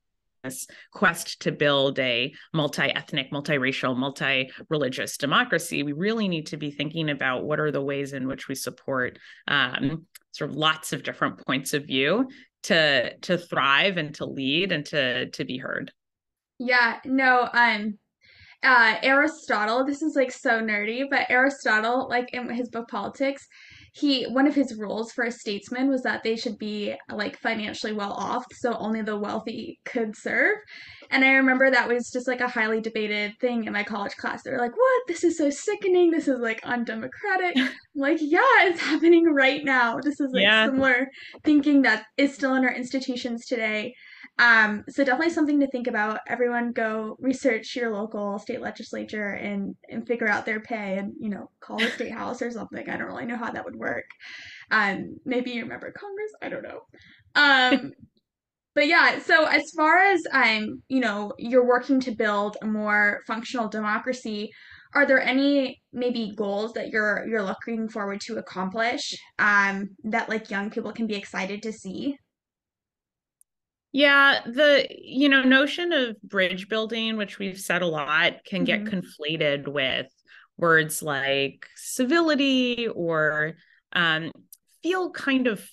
this 0.45 0.67
quest 0.91 1.41
to 1.41 1.51
build 1.51 1.99
a 1.99 2.33
multi-ethnic, 2.53 3.31
multiracial, 3.31 3.97
multi-religious 3.97 5.17
democracy, 5.17 5.83
we 5.83 5.91
really 5.91 6.27
need 6.27 6.47
to 6.47 6.57
be 6.57 6.71
thinking 6.71 7.09
about 7.09 7.43
what 7.43 7.59
are 7.59 7.71
the 7.71 7.81
ways 7.81 8.13
in 8.13 8.27
which 8.27 8.47
we 8.47 8.55
support 8.55 9.19
um, 9.47 10.05
sort 10.31 10.49
of 10.49 10.55
lots 10.55 10.93
of 10.93 11.03
different 11.03 11.45
points 11.45 11.73
of 11.73 11.85
view 11.85 12.27
to 12.63 13.15
to 13.17 13.37
thrive 13.37 13.97
and 13.97 14.15
to 14.15 14.25
lead 14.25 14.71
and 14.71 14.85
to 14.85 15.29
to 15.29 15.45
be 15.45 15.57
heard. 15.57 15.91
Yeah, 16.59 16.99
no, 17.05 17.47
um 17.53 17.97
uh 18.63 18.95
Aristotle, 19.03 19.85
this 19.85 20.01
is 20.01 20.15
like 20.15 20.31
so 20.31 20.61
nerdy, 20.61 21.05
but 21.09 21.29
Aristotle, 21.29 22.07
like 22.09 22.33
in 22.33 22.49
his 22.49 22.69
book 22.69 22.89
Politics, 22.89 23.47
he 23.95 24.25
one 24.25 24.45
of 24.45 24.55
his 24.55 24.75
rules 24.77 25.13
for 25.13 25.23
a 25.23 25.31
statesman 25.31 25.89
was 25.89 26.03
that 26.03 26.21
they 26.21 26.35
should 26.35 26.57
be 26.57 26.93
like 27.09 27.37
financially 27.39 27.93
well 27.93 28.11
off 28.11 28.43
so 28.51 28.73
only 28.73 29.01
the 29.01 29.17
wealthy 29.17 29.79
could 29.85 30.15
serve. 30.17 30.57
And 31.09 31.23
i 31.23 31.31
remember 31.31 31.71
that 31.71 31.87
was 31.87 32.11
just 32.11 32.27
like 32.27 32.41
a 32.41 32.47
highly 32.47 32.81
debated 32.81 33.39
thing 33.39 33.63
in 33.63 33.71
my 33.71 33.83
college 33.83 34.17
class. 34.17 34.43
They 34.43 34.51
were 34.51 34.57
like 34.57 34.75
what? 34.75 35.01
This 35.07 35.23
is 35.23 35.37
so 35.37 35.49
sickening. 35.49 36.11
This 36.11 36.27
is 36.27 36.39
like 36.39 36.61
undemocratic. 36.65 37.53
I'm 37.57 37.69
like 37.95 38.17
yeah 38.19 38.67
it's 38.67 38.81
happening 38.81 39.33
right 39.33 39.63
now. 39.63 39.99
This 40.01 40.19
is 40.19 40.29
like 40.33 40.43
yeah. 40.43 40.65
similar 40.65 41.07
thinking 41.45 41.83
that 41.83 42.03
is 42.17 42.33
still 42.33 42.55
in 42.55 42.65
our 42.65 42.73
institutions 42.73 43.45
today 43.45 43.93
um, 44.37 44.83
so 44.89 45.03
definitely 45.05 45.33
something 45.33 45.61
to 45.61 45.67
think 45.67 45.87
about. 45.87 46.19
Everyone 46.27 46.73
go 46.73 47.15
research 47.19 47.75
your 47.75 47.91
local 47.91 48.37
state 48.37 48.59
legislature 48.59 49.29
and 49.29 49.75
and 49.89 50.05
figure 50.05 50.27
out 50.27 50.45
their 50.45 50.59
pay 50.59 50.97
and 50.97 51.13
you 51.19 51.29
know 51.29 51.49
call 51.61 51.77
the 51.77 51.87
state 51.87 52.11
house 52.11 52.41
or 52.41 52.51
something. 52.51 52.89
I 52.89 52.97
don't 52.97 53.07
really 53.07 53.25
know 53.25 53.37
how 53.37 53.51
that 53.51 53.63
would 53.63 53.77
work. 53.77 54.05
Um, 54.71 55.17
maybe 55.25 55.51
you 55.51 55.63
remember 55.63 55.91
Congress. 55.91 56.31
I 56.41 56.49
don't 56.49 56.63
know. 56.63 56.81
Um, 57.35 57.93
but 58.75 58.87
yeah. 58.87 59.19
So 59.19 59.45
as 59.45 59.71
far 59.75 59.97
as 59.99 60.21
um, 60.33 60.81
you 60.89 60.99
know, 60.99 61.31
you're 61.37 61.65
working 61.65 62.01
to 62.01 62.11
build 62.11 62.57
a 62.61 62.65
more 62.65 63.21
functional 63.27 63.69
democracy. 63.69 64.51
Are 64.93 65.05
there 65.05 65.21
any 65.21 65.81
maybe 65.93 66.33
goals 66.35 66.73
that 66.73 66.89
you're 66.89 67.25
you're 67.27 67.43
looking 67.43 67.87
forward 67.87 68.19
to 68.21 68.37
accomplish 68.37 69.13
um, 69.39 69.91
that 70.03 70.27
like 70.27 70.49
young 70.49 70.69
people 70.69 70.91
can 70.91 71.07
be 71.07 71.15
excited 71.15 71.63
to 71.63 71.71
see? 71.71 72.17
Yeah, 73.95 74.41
the 74.45 74.85
you 74.89 75.29
know 75.29 75.43
notion 75.43 75.93
of 75.93 76.21
bridge 76.21 76.67
building, 76.67 77.15
which 77.15 77.39
we've 77.39 77.57
said 77.57 77.81
a 77.81 77.87
lot, 77.87 78.43
can 78.43 78.65
mm-hmm. 78.65 78.83
get 78.83 78.93
conflated 78.93 79.69
with 79.69 80.07
words 80.57 81.01
like 81.01 81.69
civility 81.77 82.89
or 82.89 83.53
um, 83.93 84.33
feel 84.83 85.11
kind 85.11 85.47
of 85.47 85.65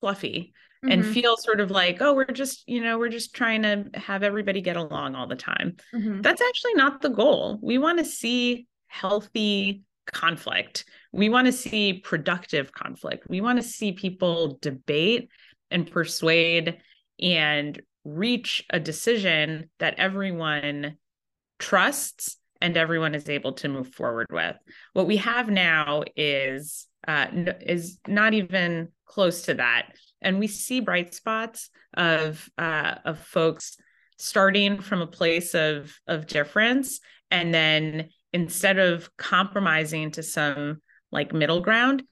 fluffy 0.00 0.54
mm-hmm. 0.82 0.92
and 0.92 1.04
feel 1.04 1.36
sort 1.36 1.60
of 1.60 1.70
like 1.70 1.98
oh 2.00 2.14
we're 2.14 2.24
just 2.24 2.66
you 2.66 2.82
know 2.82 2.98
we're 2.98 3.10
just 3.10 3.34
trying 3.34 3.60
to 3.60 3.84
have 3.92 4.22
everybody 4.22 4.62
get 4.62 4.76
along 4.76 5.14
all 5.14 5.26
the 5.26 5.36
time 5.36 5.76
mm-hmm. 5.94 6.22
that's 6.22 6.40
actually 6.40 6.72
not 6.72 7.02
the 7.02 7.10
goal 7.10 7.58
we 7.62 7.76
want 7.76 7.98
to 7.98 8.04
see 8.04 8.66
healthy 8.86 9.82
conflict 10.06 10.86
we 11.12 11.28
want 11.28 11.46
to 11.46 11.52
see 11.52 11.92
productive 11.92 12.72
conflict 12.72 13.26
we 13.28 13.42
want 13.42 13.58
to 13.60 13.62
see 13.62 13.92
people 13.92 14.58
debate 14.62 15.28
and 15.70 15.90
persuade 15.90 16.78
and 17.20 17.80
reach 18.04 18.64
a 18.70 18.80
decision 18.80 19.70
that 19.78 19.98
everyone 19.98 20.96
trusts 21.58 22.36
and 22.60 22.76
everyone 22.76 23.14
is 23.14 23.28
able 23.28 23.52
to 23.52 23.68
move 23.68 23.88
forward 23.94 24.26
with. 24.30 24.56
What 24.92 25.06
we 25.06 25.16
have 25.18 25.48
now 25.48 26.02
is 26.16 26.86
uh, 27.06 27.26
is 27.60 27.98
not 28.06 28.34
even 28.34 28.88
close 29.06 29.42
to 29.42 29.54
that, 29.54 29.90
and 30.20 30.38
we 30.38 30.46
see 30.46 30.80
bright 30.80 31.14
spots 31.14 31.70
of 31.94 32.48
uh, 32.58 32.96
of 33.04 33.18
folks 33.20 33.76
starting 34.18 34.80
from 34.80 35.00
a 35.00 35.06
place 35.06 35.54
of 35.54 35.94
of 36.06 36.26
difference, 36.26 37.00
and 37.30 37.54
then 37.54 38.08
instead 38.32 38.78
of 38.78 39.08
compromising 39.16 40.10
to 40.12 40.22
some 40.22 40.82
like 41.12 41.32
middle 41.32 41.60
ground, 41.60 42.02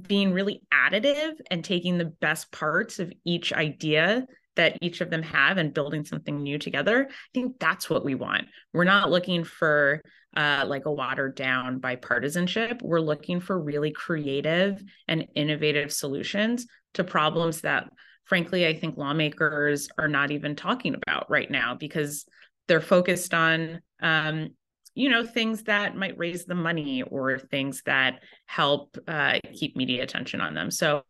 being 0.00 0.32
really 0.32 0.62
additive 0.72 1.34
and 1.50 1.64
taking 1.64 1.98
the 1.98 2.04
best 2.04 2.50
parts 2.50 2.98
of 2.98 3.12
each 3.24 3.52
idea 3.52 4.26
that 4.56 4.78
each 4.80 5.00
of 5.00 5.10
them 5.10 5.22
have 5.22 5.56
and 5.56 5.74
building 5.74 6.04
something 6.04 6.42
new 6.42 6.58
together 6.58 7.06
i 7.10 7.14
think 7.34 7.58
that's 7.58 7.88
what 7.88 8.04
we 8.04 8.14
want. 8.14 8.46
We're 8.72 8.84
not 8.84 9.10
looking 9.10 9.44
for 9.44 10.02
uh, 10.36 10.64
like 10.66 10.86
a 10.86 10.92
watered 10.92 11.34
down 11.34 11.80
bipartisanship. 11.80 12.80
We're 12.82 13.00
looking 13.00 13.40
for 13.40 13.60
really 13.60 13.90
creative 13.90 14.82
and 15.08 15.26
innovative 15.34 15.92
solutions 15.92 16.66
to 16.94 17.04
problems 17.04 17.62
that 17.62 17.88
frankly 18.24 18.66
i 18.66 18.74
think 18.74 18.96
lawmakers 18.96 19.88
are 19.98 20.08
not 20.08 20.30
even 20.30 20.54
talking 20.54 20.94
about 20.94 21.28
right 21.30 21.50
now 21.50 21.74
because 21.74 22.24
they're 22.68 22.80
focused 22.80 23.34
on 23.34 23.80
um, 24.00 24.50
you 24.94 25.08
know 25.08 25.24
things 25.24 25.64
that 25.64 25.96
might 25.96 26.18
raise 26.18 26.44
the 26.44 26.54
money 26.54 27.02
or 27.02 27.38
things 27.38 27.82
that 27.86 28.20
help 28.46 28.96
uh, 29.08 29.38
keep 29.54 29.76
media 29.76 30.02
attention 30.02 30.40
on 30.40 30.54
them. 30.54 30.70
So 30.70 31.02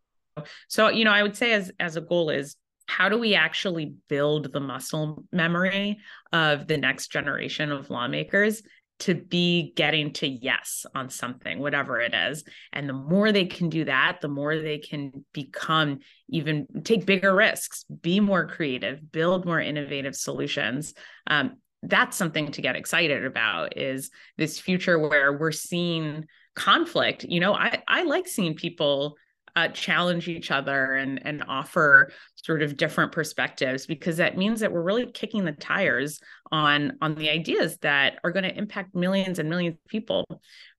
so 0.68 0.88
you 0.88 1.04
know 1.04 1.12
i 1.12 1.22
would 1.22 1.36
say 1.36 1.52
as 1.52 1.70
as 1.78 1.96
a 1.96 2.00
goal 2.00 2.30
is 2.30 2.56
how 2.92 3.08
do 3.08 3.18
we 3.18 3.34
actually 3.34 3.94
build 4.08 4.52
the 4.52 4.60
muscle 4.60 5.24
memory 5.32 5.98
of 6.32 6.66
the 6.66 6.76
next 6.76 7.08
generation 7.10 7.72
of 7.72 7.88
lawmakers 7.88 8.62
to 8.98 9.14
be 9.14 9.72
getting 9.74 10.12
to 10.12 10.28
yes 10.28 10.84
on 10.94 11.08
something, 11.08 11.58
whatever 11.58 12.00
it 12.00 12.14
is. 12.14 12.44
And 12.72 12.86
the 12.86 12.92
more 12.92 13.32
they 13.32 13.46
can 13.46 13.70
do 13.70 13.86
that, 13.86 14.18
the 14.20 14.28
more 14.28 14.58
they 14.58 14.78
can 14.78 15.24
become 15.32 16.00
even 16.28 16.66
take 16.84 17.06
bigger 17.06 17.34
risks, 17.34 17.84
be 18.02 18.20
more 18.20 18.46
creative, 18.46 19.10
build 19.10 19.46
more 19.46 19.60
innovative 19.60 20.14
solutions. 20.14 20.92
Um, 21.26 21.56
that's 21.82 22.16
something 22.16 22.52
to 22.52 22.62
get 22.62 22.76
excited 22.76 23.24
about 23.24 23.78
is 23.78 24.10
this 24.36 24.60
future 24.60 24.98
where 24.98 25.32
we're 25.32 25.50
seeing 25.50 26.26
conflict. 26.54 27.24
You 27.24 27.40
know, 27.40 27.54
I, 27.54 27.82
I 27.88 28.02
like 28.02 28.28
seeing 28.28 28.54
people 28.54 29.16
uh, 29.54 29.68
challenge 29.68 30.28
each 30.28 30.50
other 30.50 30.94
and 30.94 31.24
and 31.26 31.44
offer 31.46 32.10
sort 32.36 32.62
of 32.62 32.76
different 32.76 33.12
perspectives 33.12 33.86
because 33.86 34.16
that 34.16 34.36
means 34.36 34.60
that 34.60 34.72
we're 34.72 34.82
really 34.82 35.10
kicking 35.12 35.44
the 35.44 35.52
tires 35.52 36.20
on 36.50 36.96
on 37.00 37.14
the 37.14 37.28
ideas 37.28 37.76
that 37.78 38.18
are 38.24 38.30
going 38.30 38.44
to 38.44 38.56
impact 38.56 38.94
millions 38.94 39.38
and 39.38 39.50
millions 39.50 39.74
of 39.74 39.88
people. 39.88 40.24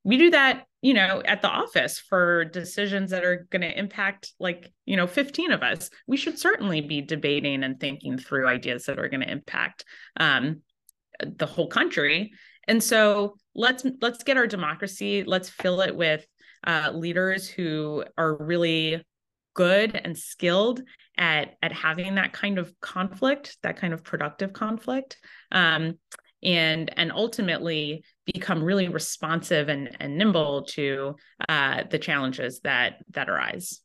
We 0.03 0.17
do 0.17 0.31
that 0.31 0.65
you 0.81 0.93
know 0.93 1.21
at 1.25 1.41
the 1.41 1.49
office 1.49 1.99
for 1.99 2.45
decisions 2.45 3.11
that 3.11 3.23
are 3.23 3.47
going 3.51 3.61
to 3.61 3.77
impact 3.77 4.33
like 4.39 4.71
you 4.85 4.97
know 4.97 5.07
15 5.07 5.51
of 5.51 5.61
us. 5.61 5.89
We 6.07 6.17
should 6.17 6.39
certainly 6.39 6.81
be 6.81 7.01
debating 7.01 7.63
and 7.63 7.79
thinking 7.79 8.17
through 8.17 8.47
ideas 8.47 8.85
that 8.85 8.99
are 8.99 9.09
going 9.09 9.21
to 9.21 9.31
impact 9.31 9.85
um, 10.19 10.61
the 11.23 11.45
whole 11.45 11.67
country. 11.67 12.31
And 12.67 12.81
so 12.81 13.35
let's 13.55 13.85
let's 14.01 14.23
get 14.23 14.37
our 14.37 14.47
democracy 14.47 15.23
let's 15.25 15.47
fill 15.47 15.81
it 15.81 15.95
with 15.95 16.25
uh, 16.65 16.91
leaders 16.93 17.47
who 17.47 18.03
are 18.17 18.35
really 18.37 19.03
good 19.53 19.95
and 20.03 20.17
skilled 20.17 20.81
at 21.17 21.55
at 21.61 21.71
having 21.71 22.15
that 22.15 22.33
kind 22.33 22.57
of 22.57 22.73
conflict 22.81 23.55
that 23.61 23.77
kind 23.77 23.93
of 23.93 24.03
productive 24.03 24.51
conflict 24.51 25.17
um, 25.51 25.93
and 26.41 26.91
and 26.97 27.11
ultimately 27.11 28.03
become 28.25 28.63
really 28.63 28.87
responsive 28.87 29.69
and, 29.69 29.95
and 29.99 30.17
nimble 30.17 30.63
to 30.63 31.15
uh, 31.49 31.83
the 31.89 31.99
challenges 31.99 32.61
that 32.61 32.95
that 33.11 33.29
arise. 33.29 33.81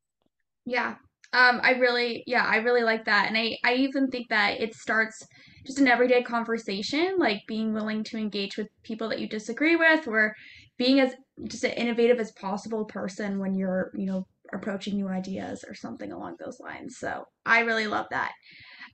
Yeah, 0.65 0.97
um, 1.33 1.61
I 1.63 1.73
really, 1.73 2.25
yeah, 2.27 2.45
I 2.45 2.57
really 2.57 2.83
like 2.83 3.05
that, 3.05 3.27
and 3.29 3.37
I, 3.37 3.59
I 3.65 3.75
even 3.75 4.09
think 4.09 4.29
that 4.31 4.61
it 4.61 4.75
starts 4.75 5.27
just 5.67 5.79
an 5.79 5.89
everyday 5.89 6.23
conversation, 6.23 7.17
like 7.19 7.43
being 7.47 7.75
willing 7.75 8.03
to 8.05 8.17
engage 8.17 8.57
with 8.57 8.69
people 8.83 9.09
that 9.11 9.21
you 9.21 9.29
disagree 9.29 9.77
with, 9.77 10.09
or 10.09 10.35
being 10.79 11.01
as 11.01 11.15
just 11.45 11.65
an 11.65 11.73
innovative 11.73 12.19
as 12.19 12.33
possible 12.33 12.85
person 12.85 13.39
when 13.39 13.55
you're, 13.55 13.93
you 13.95 14.07
know, 14.07 14.27
approaching 14.53 14.97
new 14.97 15.09
ideas 15.09 15.65
or 15.67 15.75
something 15.75 16.13
along 16.13 16.37
those 16.39 16.59
lines. 16.61 16.97
So 16.99 17.25
I 17.45 17.61
really 17.61 17.87
love 17.87 18.07
that. 18.11 18.33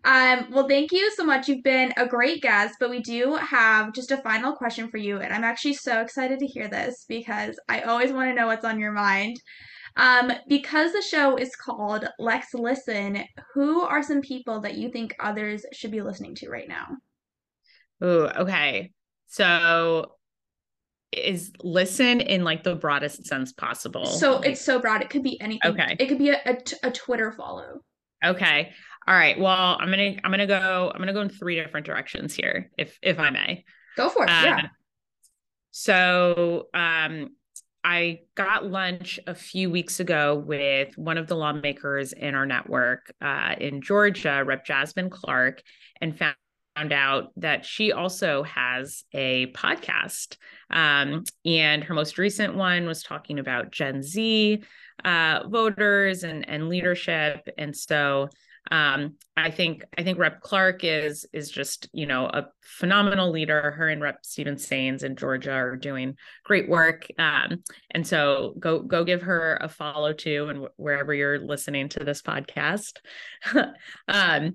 Um, 0.04 0.48
well, 0.50 0.68
thank 0.68 0.92
you 0.92 1.10
so 1.16 1.24
much. 1.24 1.48
You've 1.48 1.62
been 1.62 1.94
a 1.96 2.06
great 2.06 2.42
guest, 2.42 2.74
but 2.78 2.90
we 2.90 3.00
do 3.00 3.36
have 3.36 3.94
just 3.94 4.10
a 4.10 4.18
final 4.18 4.52
question 4.52 4.88
for 4.88 4.98
you. 4.98 5.18
And 5.18 5.32
I'm 5.32 5.44
actually 5.44 5.74
so 5.74 6.00
excited 6.02 6.38
to 6.40 6.46
hear 6.46 6.68
this 6.68 7.06
because 7.08 7.58
I 7.68 7.82
always 7.82 8.12
want 8.12 8.28
to 8.28 8.34
know 8.34 8.46
what's 8.46 8.64
on 8.64 8.78
your 8.78 8.92
mind. 8.92 9.40
Um, 9.96 10.32
because 10.48 10.92
the 10.92 11.00
show 11.00 11.36
is 11.36 11.54
called 11.54 12.06
Lex 12.18 12.48
Listen, 12.52 13.24
who 13.54 13.82
are 13.82 14.02
some 14.02 14.20
people 14.20 14.60
that 14.60 14.76
you 14.76 14.90
think 14.90 15.14
others 15.20 15.64
should 15.72 15.92
be 15.92 16.02
listening 16.02 16.34
to 16.36 16.50
right 16.50 16.68
now? 16.68 16.88
Oh, 18.00 18.26
okay. 18.40 18.90
So 19.28 20.16
is 21.16 21.52
listen 21.62 22.20
in 22.20 22.44
like 22.44 22.62
the 22.62 22.74
broadest 22.74 23.26
sense 23.26 23.52
possible. 23.52 24.06
So 24.06 24.40
it's 24.40 24.60
so 24.60 24.78
broad. 24.78 25.02
It 25.02 25.10
could 25.10 25.22
be 25.22 25.40
anything. 25.40 25.72
Okay. 25.72 25.96
It 25.98 26.06
could 26.06 26.18
be 26.18 26.30
a, 26.30 26.40
a, 26.46 26.58
a 26.84 26.90
Twitter 26.90 27.32
follow. 27.32 27.80
Okay. 28.24 28.72
All 29.06 29.14
right. 29.14 29.38
Well, 29.38 29.76
I'm 29.78 29.90
gonna 29.90 30.16
I'm 30.24 30.30
gonna 30.30 30.46
go 30.46 30.90
I'm 30.94 30.98
gonna 31.00 31.12
go 31.12 31.20
in 31.20 31.28
three 31.28 31.56
different 31.56 31.86
directions 31.86 32.34
here, 32.34 32.70
if 32.78 32.98
if 33.02 33.18
I 33.18 33.30
may. 33.30 33.64
Go 33.96 34.08
for 34.08 34.24
it. 34.24 34.30
Um, 34.30 34.44
yeah. 34.44 34.68
So 35.70 36.68
um 36.74 37.30
I 37.84 38.20
got 38.34 38.64
lunch 38.64 39.20
a 39.26 39.34
few 39.34 39.70
weeks 39.70 40.00
ago 40.00 40.34
with 40.34 40.96
one 40.96 41.18
of 41.18 41.26
the 41.26 41.36
lawmakers 41.36 42.14
in 42.14 42.34
our 42.34 42.46
network 42.46 43.12
uh, 43.20 43.56
in 43.60 43.82
Georgia, 43.82 44.42
Rep. 44.42 44.64
Jasmine 44.64 45.10
Clark, 45.10 45.62
and 46.00 46.18
found 46.18 46.34
found 46.76 46.92
out 46.92 47.32
that 47.36 47.64
she 47.64 47.92
also 47.92 48.42
has 48.42 49.04
a 49.12 49.46
podcast. 49.52 50.36
Um, 50.70 51.24
and 51.44 51.84
her 51.84 51.94
most 51.94 52.18
recent 52.18 52.54
one 52.54 52.86
was 52.86 53.02
talking 53.02 53.38
about 53.38 53.70
Gen 53.70 54.02
Z 54.02 54.62
uh, 55.04 55.40
voters 55.48 56.24
and, 56.24 56.48
and 56.48 56.68
leadership. 56.68 57.48
And 57.58 57.76
so 57.76 58.28
um, 58.70 59.16
I 59.36 59.50
think 59.50 59.84
I 59.98 60.02
think 60.02 60.18
Rep 60.18 60.40
Clark 60.40 60.84
is 60.84 61.26
is 61.32 61.50
just 61.50 61.88
you 61.92 62.06
know 62.06 62.26
a 62.26 62.46
phenomenal 62.62 63.30
leader. 63.30 63.72
Her 63.72 63.88
and 63.88 64.00
Rep 64.00 64.24
Steven 64.24 64.54
Sainz 64.54 65.02
in 65.04 65.16
Georgia 65.16 65.52
are 65.52 65.76
doing 65.76 66.16
great 66.44 66.68
work, 66.68 67.06
um, 67.18 67.62
and 67.90 68.06
so 68.06 68.54
go 68.58 68.80
go 68.80 69.04
give 69.04 69.22
her 69.22 69.58
a 69.60 69.68
follow 69.68 70.14
too, 70.14 70.46
and 70.48 70.66
wherever 70.76 71.12
you're 71.12 71.40
listening 71.40 71.90
to 71.90 72.04
this 72.04 72.22
podcast. 72.22 73.00
um, 74.08 74.54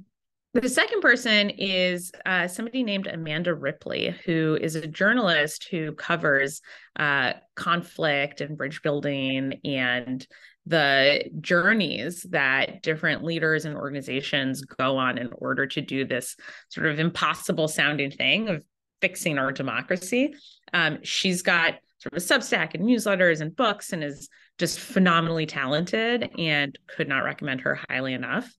the 0.53 0.69
second 0.69 1.01
person 1.01 1.51
is 1.51 2.11
uh, 2.25 2.47
somebody 2.47 2.83
named 2.83 3.07
Amanda 3.07 3.53
Ripley, 3.53 4.15
who 4.25 4.57
is 4.59 4.75
a 4.75 4.87
journalist 4.87 5.67
who 5.69 5.93
covers 5.93 6.61
uh, 6.97 7.33
conflict 7.55 8.41
and 8.41 8.57
bridge 8.57 8.81
building 8.81 9.59
and 9.63 10.25
the 10.65 11.23
journeys 11.39 12.23
that 12.29 12.81
different 12.81 13.23
leaders 13.23 13.65
and 13.65 13.75
organizations 13.75 14.61
go 14.63 14.97
on 14.97 15.17
in 15.17 15.29
order 15.33 15.65
to 15.67 15.81
do 15.81 16.05
this 16.05 16.35
sort 16.69 16.87
of 16.87 16.99
impossible 16.99 17.67
sounding 17.67 18.11
thing 18.11 18.49
of 18.49 18.63
fixing 19.01 19.37
our 19.37 19.51
democracy. 19.51 20.33
Um, 20.73 20.99
she's 21.03 21.41
got 21.41 21.75
sort 21.99 22.13
of 22.13 22.17
a 22.17 22.25
Substack 22.25 22.73
and 22.73 22.83
newsletters 22.83 23.41
and 23.41 23.55
books 23.55 23.93
and 23.93 24.03
is 24.03 24.29
just 24.57 24.79
phenomenally 24.79 25.45
talented 25.45 26.29
and 26.37 26.77
could 26.87 27.07
not 27.07 27.23
recommend 27.23 27.61
her 27.61 27.79
highly 27.89 28.13
enough. 28.13 28.51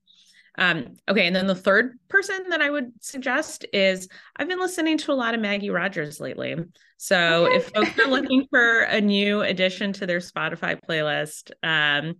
Um, 0.61 0.95
okay, 1.09 1.27
and 1.27 1.35
then 1.35 1.47
the 1.47 1.55
third 1.55 1.99
person 2.09 2.51
that 2.51 2.61
I 2.61 2.69
would 2.69 2.93
suggest 3.01 3.65
is 3.73 4.09
I've 4.37 4.47
been 4.47 4.61
listening 4.61 4.99
to 4.99 5.13
a 5.13 5.15
lot 5.15 5.35
of 5.35 5.41
Maggie 5.41 5.71
Rogers 5.71 6.21
lately. 6.21 6.55
So 6.99 7.47
okay. 7.47 7.57
if 7.57 7.71
folks 7.71 7.99
are 7.99 8.11
looking 8.11 8.47
for 8.51 8.83
a 8.83 9.01
new 9.01 9.41
addition 9.41 9.95
to 9.95 10.07
their 10.07 10.19
Spotify 10.19 10.79
playlist, 10.79 11.51
um, 11.63 12.17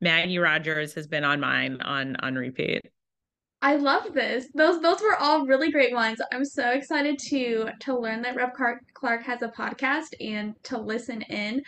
Maggie 0.00 0.38
Rogers 0.38 0.94
has 0.94 1.08
been 1.08 1.24
on 1.24 1.40
mine 1.40 1.80
on 1.82 2.14
on 2.16 2.36
repeat. 2.36 2.82
I 3.60 3.74
love 3.74 4.14
this. 4.14 4.46
Those 4.54 4.80
those 4.80 5.02
were 5.02 5.16
all 5.16 5.46
really 5.46 5.72
great 5.72 5.92
ones. 5.92 6.20
I'm 6.32 6.44
so 6.44 6.70
excited 6.70 7.18
to 7.30 7.70
to 7.80 7.98
learn 7.98 8.22
that 8.22 8.36
Rep 8.36 8.56
Clark 8.94 9.24
has 9.24 9.42
a 9.42 9.48
podcast 9.48 10.14
and 10.20 10.54
to 10.64 10.78
listen 10.78 11.22
in. 11.22 11.62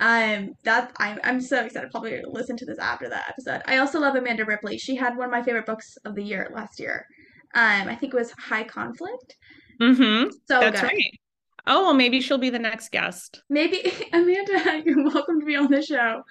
Um, 0.00 0.54
that 0.64 0.92
I'm 0.98 1.20
I'm 1.22 1.40
so 1.40 1.64
excited. 1.64 1.90
Probably 1.90 2.20
listen 2.26 2.56
to 2.56 2.66
this 2.66 2.78
after 2.78 3.08
that 3.08 3.28
episode. 3.28 3.62
I 3.66 3.78
also 3.78 4.00
love 4.00 4.16
Amanda 4.16 4.44
Ripley. 4.44 4.76
She 4.76 4.96
had 4.96 5.16
one 5.16 5.26
of 5.26 5.30
my 5.30 5.42
favorite 5.42 5.66
books 5.66 5.96
of 6.04 6.14
the 6.14 6.22
year 6.22 6.50
last 6.52 6.80
year. 6.80 7.06
Um, 7.54 7.88
I 7.88 7.94
think 7.94 8.12
it 8.12 8.16
was 8.16 8.32
High 8.32 8.64
Conflict. 8.64 9.36
Mm-hmm. 9.80 10.30
So 10.48 10.60
that's 10.60 10.80
good. 10.80 10.86
right. 10.88 11.18
Oh 11.66 11.84
well, 11.84 11.94
maybe 11.94 12.20
she'll 12.20 12.38
be 12.38 12.50
the 12.50 12.58
next 12.58 12.90
guest. 12.90 13.42
Maybe 13.48 13.92
Amanda, 14.12 14.82
you're 14.86 15.04
welcome 15.04 15.40
to 15.40 15.46
be 15.46 15.56
on 15.56 15.70
the 15.70 15.82
show. 15.82 16.22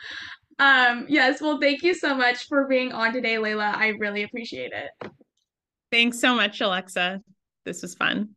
Um, 0.60 1.06
yes, 1.10 1.42
well, 1.42 1.60
thank 1.60 1.82
you 1.82 1.94
so 1.94 2.14
much 2.14 2.48
for 2.48 2.68
being 2.68 2.92
on 2.92 3.14
today, 3.14 3.36
Layla. 3.36 3.76
I 3.76 3.90
really 4.00 4.24
appreciate 4.24 4.72
it. 4.72 5.12
Thanks 5.92 6.20
so 6.20 6.36
much, 6.36 6.62
Alexa. 6.62 7.22
This 7.66 7.82
was 7.82 7.96
fun. 7.96 8.30